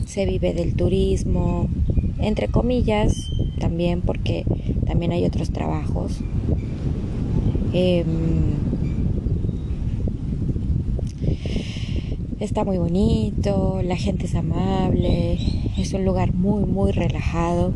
se 0.05 0.25
vive 0.25 0.53
del 0.53 0.75
turismo, 0.75 1.69
entre 2.19 2.49
comillas, 2.49 3.29
también 3.61 4.01
porque 4.01 4.43
también 4.85 5.13
hay 5.13 5.23
otros 5.23 5.51
trabajos. 5.51 6.19
Em, 7.73 8.55
está 12.41 12.65
muy 12.65 12.77
bonito, 12.77 13.81
la 13.81 13.95
gente 13.95 14.25
es 14.25 14.35
amable, 14.35 15.37
es 15.77 15.93
un 15.93 16.03
lugar 16.03 16.33
muy, 16.33 16.65
muy 16.65 16.91
relajado. 16.91 17.71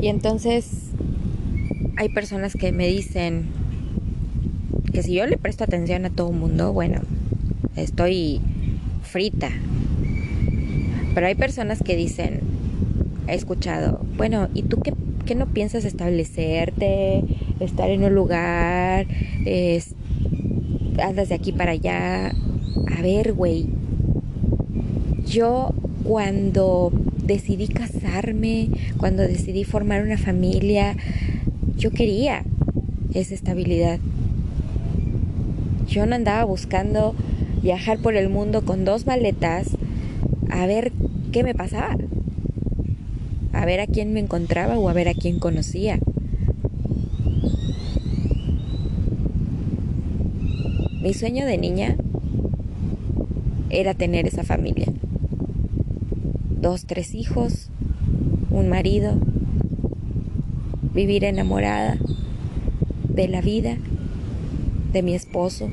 Y 0.00 0.06
entonces 0.06 0.90
hay 1.96 2.08
personas 2.08 2.54
que 2.54 2.72
me 2.72 2.86
dicen 2.86 3.46
que 4.92 5.02
si 5.02 5.14
yo 5.14 5.26
le 5.26 5.36
presto 5.36 5.64
atención 5.64 6.06
a 6.06 6.10
todo 6.10 6.30
el 6.30 6.36
mundo, 6.36 6.72
bueno, 6.72 7.02
estoy 7.76 8.40
frita. 9.02 9.50
Pero 11.14 11.26
hay 11.26 11.34
personas 11.34 11.82
que 11.82 11.96
dicen, 11.96 12.40
he 13.26 13.34
escuchado, 13.34 14.00
bueno, 14.16 14.48
¿y 14.54 14.62
tú 14.62 14.80
qué, 14.80 14.94
no 15.34 15.46
piensas 15.46 15.84
establecerte, 15.84 17.24
estar 17.60 17.90
en 17.90 18.04
un 18.04 18.14
lugar, 18.14 19.06
andas 21.02 21.28
de 21.28 21.34
aquí 21.34 21.52
para 21.52 21.72
allá? 21.72 22.32
A 22.96 23.02
ver, 23.02 23.32
güey, 23.32 23.66
yo 25.26 25.74
cuando 26.04 26.92
decidí 27.22 27.68
casarme, 27.68 28.70
cuando 28.96 29.22
decidí 29.22 29.64
formar 29.64 30.02
una 30.02 30.18
familia, 30.18 30.96
yo 31.76 31.90
quería 31.90 32.44
esa 33.14 33.34
estabilidad. 33.34 33.98
Yo 35.86 36.06
no 36.06 36.14
andaba 36.14 36.44
buscando 36.44 37.14
viajar 37.62 37.98
por 37.98 38.14
el 38.14 38.28
mundo 38.28 38.64
con 38.64 38.84
dos 38.84 39.06
maletas 39.06 39.68
a 40.50 40.66
ver 40.66 40.92
qué 41.32 41.42
me 41.42 41.54
pasaba, 41.54 41.96
a 43.58 43.66
ver 43.66 43.80
a 43.80 43.88
quién 43.88 44.12
me 44.12 44.20
encontraba 44.20 44.78
o 44.78 44.88
a 44.88 44.92
ver 44.92 45.08
a 45.08 45.14
quién 45.14 45.40
conocía. 45.40 45.98
Mi 51.02 51.12
sueño 51.12 51.44
de 51.44 51.58
niña 51.58 51.96
era 53.68 53.94
tener 53.94 54.28
esa 54.28 54.44
familia. 54.44 54.86
Dos, 56.60 56.86
tres 56.86 57.16
hijos, 57.16 57.70
un 58.50 58.68
marido, 58.68 59.18
vivir 60.94 61.24
enamorada 61.24 61.98
de 63.08 63.26
la 63.26 63.40
vida, 63.40 63.76
de 64.92 65.02
mi 65.02 65.14
esposo, 65.14 65.68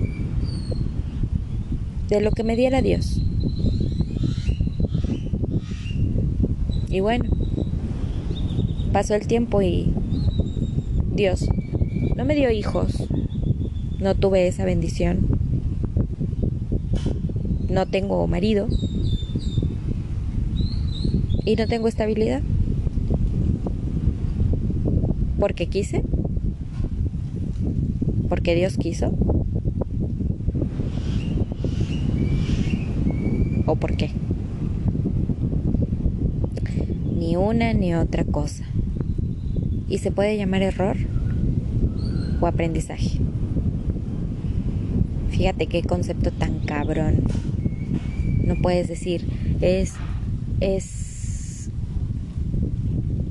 de 2.10 2.20
lo 2.20 2.32
que 2.32 2.44
me 2.44 2.56
diera 2.56 2.82
Dios. 2.82 3.22
Y 6.90 7.02
bueno, 7.02 7.35
pasó 8.96 9.14
el 9.14 9.28
tiempo 9.28 9.62
y 9.62 9.92
Dios 11.14 11.50
no 12.16 12.24
me 12.24 12.34
dio 12.34 12.50
hijos, 12.50 13.10
no 14.00 14.16
tuve 14.16 14.48
esa 14.48 14.64
bendición, 14.64 15.28
no 17.68 17.88
tengo 17.88 18.26
marido. 18.26 18.70
Y 21.44 21.58
no 21.58 21.68
tengo 21.68 21.90
estabilidad. 21.90 22.42
Porque 25.42 25.68
quise, 25.68 26.02
porque 28.30 28.56
Dios 28.56 28.78
quiso, 28.78 29.14
o 33.66 33.76
por 33.76 33.98
qué. 33.98 34.12
ni 37.26 37.36
una 37.38 37.74
ni 37.74 37.96
otra 37.96 38.24
cosa. 38.24 38.64
Y 39.88 40.00
se 40.00 40.12
puede 40.12 40.38
llamar 40.38 40.64
error 40.64 40.98
o 42.40 42.48
aprendizaje. 42.48 43.20
Fíjate 45.30 45.68
qué 45.68 45.84
concepto 45.84 46.32
tan 46.32 46.60
cabrón. 46.60 47.24
No 48.44 48.56
puedes 48.56 48.88
decir, 48.88 49.26
es, 49.62 49.94
es 50.60 51.70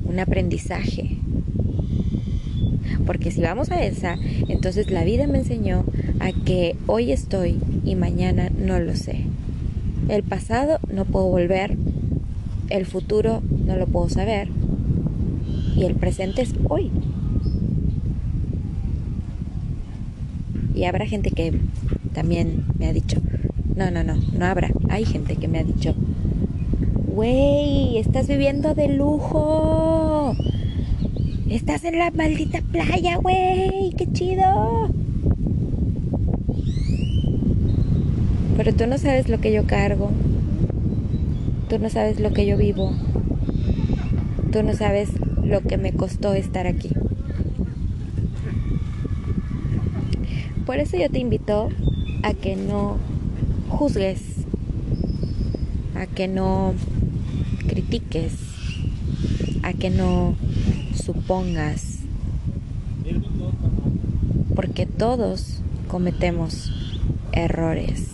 un 0.05 0.19
aprendizaje. 0.19 1.17
Porque 3.05 3.31
si 3.31 3.41
vamos 3.41 3.71
a 3.71 3.83
esa, 3.83 4.17
entonces 4.47 4.91
la 4.91 5.03
vida 5.03 5.27
me 5.27 5.39
enseñó 5.39 5.85
a 6.19 6.31
que 6.31 6.75
hoy 6.87 7.11
estoy 7.11 7.59
y 7.83 7.95
mañana 7.95 8.49
no 8.49 8.79
lo 8.79 8.95
sé. 8.95 9.25
El 10.09 10.23
pasado 10.23 10.79
no 10.91 11.05
puedo 11.05 11.27
volver, 11.27 11.75
el 12.69 12.85
futuro 12.85 13.41
no 13.65 13.75
lo 13.75 13.87
puedo 13.87 14.09
saber 14.09 14.49
y 15.75 15.83
el 15.83 15.95
presente 15.95 16.41
es 16.41 16.53
hoy. 16.69 16.91
Y 20.73 20.85
habrá 20.85 21.05
gente 21.05 21.31
que 21.31 21.53
también 22.13 22.65
me 22.77 22.87
ha 22.87 22.93
dicho, 22.93 23.17
no, 23.75 23.91
no, 23.91 24.03
no, 24.03 24.15
no 24.15 24.45
habrá. 24.45 24.71
Hay 24.89 25.05
gente 25.05 25.35
que 25.35 25.47
me 25.47 25.59
ha 25.59 25.63
dicho, 25.63 25.95
güey, 27.07 27.97
estás 27.97 28.27
viviendo 28.27 28.73
de 28.73 28.89
lujo. 28.89 30.35
Estás 31.49 31.83
en 31.85 31.99
la 31.99 32.11
maldita 32.11 32.61
playa, 32.61 33.17
güey, 33.17 33.91
qué 33.97 34.11
chido. 34.11 34.89
Pero 38.57 38.73
tú 38.73 38.87
no 38.87 38.97
sabes 38.97 39.29
lo 39.29 39.39
que 39.39 39.53
yo 39.53 39.65
cargo. 39.65 40.11
Tú 41.69 41.79
no 41.79 41.89
sabes 41.89 42.19
lo 42.19 42.33
que 42.33 42.45
yo 42.45 42.57
vivo. 42.57 42.91
Tú 44.51 44.63
no 44.63 44.73
sabes 44.73 45.09
lo 45.45 45.61
que 45.61 45.77
me 45.77 45.93
costó 45.93 46.33
estar 46.33 46.67
aquí. 46.67 46.89
Por 50.65 50.79
eso 50.79 50.97
yo 50.97 51.09
te 51.09 51.19
invito 51.19 51.69
a 52.23 52.33
que 52.33 52.55
no 52.55 52.97
juzgues, 53.69 54.21
a 55.95 56.07
que 56.07 56.27
no 56.27 56.73
critiques, 57.67 58.33
a 59.61 59.73
que 59.73 59.89
no 59.91 60.35
supongas, 60.95 61.99
porque 64.55 64.85
todos 64.85 65.61
cometemos 65.87 66.71
errores. 67.31 68.09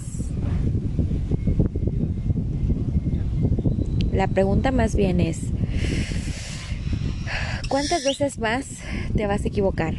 La 4.11 4.27
pregunta 4.27 4.71
más 4.71 4.95
bien 4.95 5.21
es, 5.21 5.39
¿cuántas 7.71 8.03
veces 8.03 8.37
más 8.37 8.65
te 9.15 9.27
vas 9.27 9.45
a 9.45 9.47
equivocar? 9.47 9.95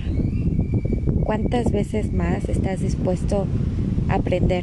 ¿Cuántas 1.25 1.73
veces 1.73 2.13
más 2.13 2.47
estás 2.51 2.81
dispuesto 2.81 3.47
a 4.11 4.17
aprender? 4.17 4.63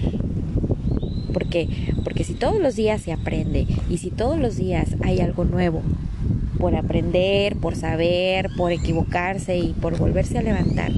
¿Por 1.34 1.47
qué? 1.47 1.68
Porque 2.03 2.24
si 2.24 2.36
todos 2.36 2.62
los 2.62 2.76
días 2.76 3.01
se 3.01 3.12
aprende 3.12 3.66
y 3.89 3.97
si 3.97 4.12
todos 4.12 4.39
los 4.39 4.57
días 4.57 4.95
hay 5.01 5.22
algo 5.22 5.43
nuevo 5.43 5.82
por 6.60 6.76
aprender, 6.76 7.55
por 7.55 7.76
saber, 7.76 8.51
por 8.55 8.72
equivocarse 8.72 9.57
y 9.57 9.74
por 9.74 9.97
volverse 9.97 10.38
a 10.38 10.43
levantar, 10.43 10.91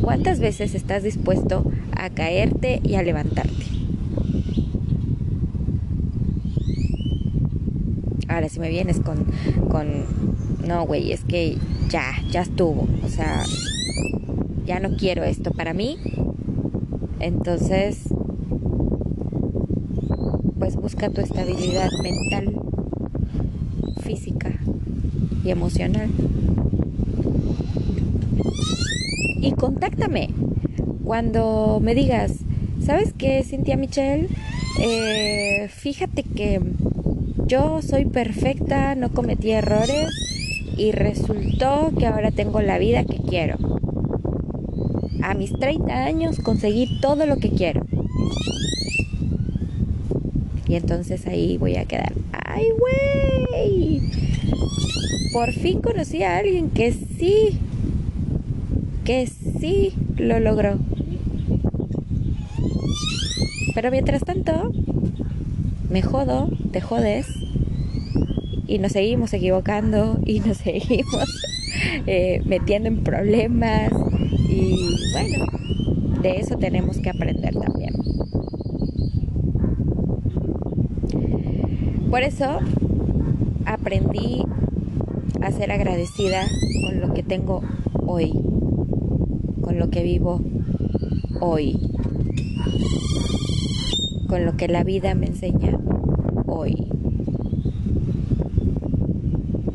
¿cuántas 0.00 0.40
veces 0.40 0.74
estás 0.74 1.02
dispuesto 1.02 1.70
a 1.92 2.08
caerte 2.08 2.80
y 2.82 2.94
a 2.94 3.02
levantarte? 3.02 3.66
Ahora, 8.28 8.48
si 8.48 8.60
me 8.60 8.70
vienes 8.70 9.00
con, 9.00 9.26
con 9.68 10.06
no, 10.66 10.86
güey, 10.86 11.12
es 11.12 11.24
que 11.24 11.56
ya, 11.88 12.12
ya 12.30 12.42
estuvo, 12.42 12.86
o 13.04 13.08
sea, 13.08 13.44
ya 14.66 14.80
no 14.80 14.96
quiero 14.96 15.24
esto 15.24 15.50
para 15.50 15.74
mí. 15.74 15.98
Entonces, 17.18 18.08
pues 20.58 20.76
busca 20.76 21.10
tu 21.10 21.20
estabilidad 21.20 21.90
mental, 22.02 22.60
física 24.02 24.52
y 25.44 25.50
emocional. 25.50 26.08
Y 29.40 29.52
contáctame 29.52 30.30
cuando 31.04 31.80
me 31.82 31.94
digas, 31.94 32.32
¿sabes 32.84 33.12
qué, 33.16 33.42
Cintia 33.42 33.76
Michelle? 33.76 34.28
Eh, 34.80 35.68
fíjate 35.68 36.22
que 36.22 36.60
yo 37.46 37.82
soy 37.82 38.04
perfecta, 38.04 38.94
no 38.94 39.10
cometí 39.10 39.50
errores 39.50 40.08
y 40.76 40.92
resultó 40.92 41.92
que 41.98 42.06
ahora 42.06 42.30
tengo 42.30 42.60
la 42.60 42.78
vida 42.78 43.04
que 43.04 43.18
quiero 43.18 43.56
a 45.22 45.34
mis 45.34 45.52
30 45.52 45.92
años 45.92 46.38
conseguí 46.40 47.00
todo 47.00 47.26
lo 47.26 47.36
que 47.36 47.50
quiero. 47.50 47.86
Y 50.66 50.74
entonces 50.76 51.26
ahí 51.26 51.56
voy 51.58 51.76
a 51.76 51.84
quedar. 51.84 52.12
¡Ay, 52.32 52.66
güey! 52.78 54.02
Por 55.32 55.52
fin 55.52 55.80
conocí 55.80 56.22
a 56.22 56.38
alguien 56.38 56.70
que 56.70 56.92
sí, 56.92 57.58
que 59.04 59.26
sí 59.26 59.92
lo 60.16 60.40
logró. 60.40 60.78
Pero 63.74 63.90
mientras 63.90 64.22
tanto, 64.22 64.72
me 65.88 66.02
jodo, 66.02 66.50
te 66.72 66.80
jodes 66.80 67.26
y 68.70 68.78
nos 68.78 68.92
seguimos 68.92 69.32
equivocando 69.34 70.20
y 70.24 70.38
nos 70.38 70.56
seguimos 70.64 71.28
eh, 72.06 72.40
metiendo 72.46 72.88
en 72.88 73.02
problemas 73.02 73.90
y 74.48 74.94
bueno, 75.12 76.20
de 76.22 76.36
eso 76.36 76.56
tenemos 76.56 76.98
que 76.98 77.10
aprender 77.10 77.54
también. 77.54 77.94
Por 82.10 82.22
eso 82.22 82.58
aprendí 83.66 84.44
a 85.42 85.50
ser 85.50 85.72
agradecida 85.72 86.42
con 86.84 87.00
lo 87.00 87.12
que 87.12 87.22
tengo 87.24 87.62
hoy, 88.06 88.32
con 89.62 89.78
lo 89.78 89.90
que 89.90 90.02
vivo 90.02 90.40
hoy, 91.40 91.76
con 94.28 94.44
lo 94.44 94.56
que 94.56 94.68
la 94.68 94.84
vida 94.84 95.14
me 95.14 95.26
enseña 95.26 95.78
hoy. 96.46 96.89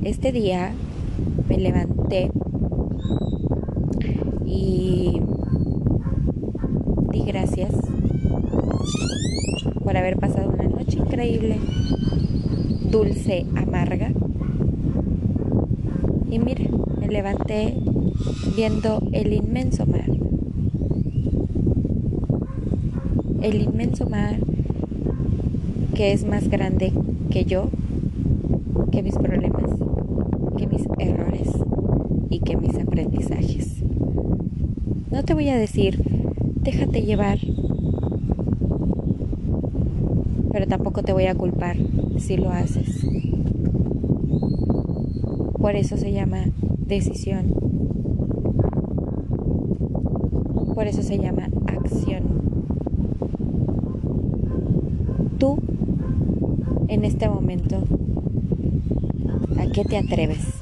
Este 0.05 0.31
día 0.31 0.71
me 1.49 1.57
levanté 1.57 2.29
y 4.45 5.19
di 7.11 7.23
gracias 7.25 7.73
por 9.83 9.97
haber 9.97 10.17
pasado 10.17 10.51
una 10.51 10.65
noche 10.65 10.99
increíble, 10.99 11.57
dulce, 12.91 13.47
amarga. 13.55 14.11
Y 16.29 16.37
mira, 16.37 16.65
me 16.99 17.07
levanté 17.07 17.75
viendo 18.55 19.01
el 19.11 19.33
inmenso 19.33 19.87
mar. 19.87 20.05
El 23.41 23.59
inmenso 23.59 24.07
mar 24.07 24.35
que 25.95 26.13
es 26.13 26.27
más 26.27 26.47
grande 26.47 26.93
que 27.31 27.45
yo, 27.45 27.69
que 28.91 29.01
mis 29.01 29.15
problemas, 29.15 29.84
mis 30.75 30.87
errores 30.99 31.49
y 32.29 32.39
que 32.39 32.57
mis 32.57 32.77
aprendizajes. 32.77 33.81
No 35.11 35.23
te 35.23 35.33
voy 35.33 35.49
a 35.49 35.55
decir, 35.55 36.03
déjate 36.61 37.03
llevar, 37.03 37.39
pero 40.51 40.67
tampoco 40.67 41.03
te 41.03 41.13
voy 41.13 41.25
a 41.27 41.35
culpar 41.35 41.77
si 42.17 42.37
lo 42.37 42.49
haces. 42.49 43.05
Por 45.57 45.75
eso 45.75 45.97
se 45.97 46.11
llama 46.11 46.39
decisión. 46.85 47.53
Por 50.73 50.87
eso 50.87 51.01
se 51.01 51.17
llama 51.17 51.47
acción. 51.67 52.23
Tú, 55.37 55.57
en 56.89 57.05
este 57.05 57.29
momento, 57.29 57.77
¿a 59.57 59.71
qué 59.71 59.85
te 59.85 59.97
atreves? 59.97 60.54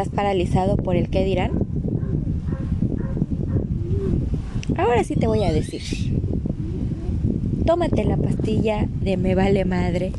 ¿Estás 0.00 0.16
paralizado 0.16 0.78
por 0.78 0.96
el 0.96 1.10
qué 1.10 1.26
dirán? 1.26 1.50
Ahora 4.78 5.04
sí 5.04 5.14
te 5.14 5.26
voy 5.26 5.44
a 5.44 5.52
decir. 5.52 5.82
Tómate 7.66 8.04
la 8.04 8.16
pastilla 8.16 8.88
de 9.02 9.18
me 9.18 9.34
vale 9.34 9.66
madre, 9.66 10.12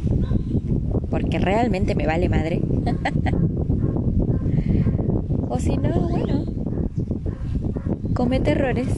porque 1.10 1.40
realmente 1.40 1.96
me 1.96 2.06
vale 2.06 2.30
madre. 2.30 2.62
o 5.50 5.58
si 5.58 5.78
no, 5.78 6.10
bueno, 6.10 6.46
comete 8.14 8.52
errores 8.52 8.90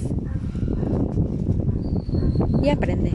y 2.61 2.67
aprende. 2.67 3.13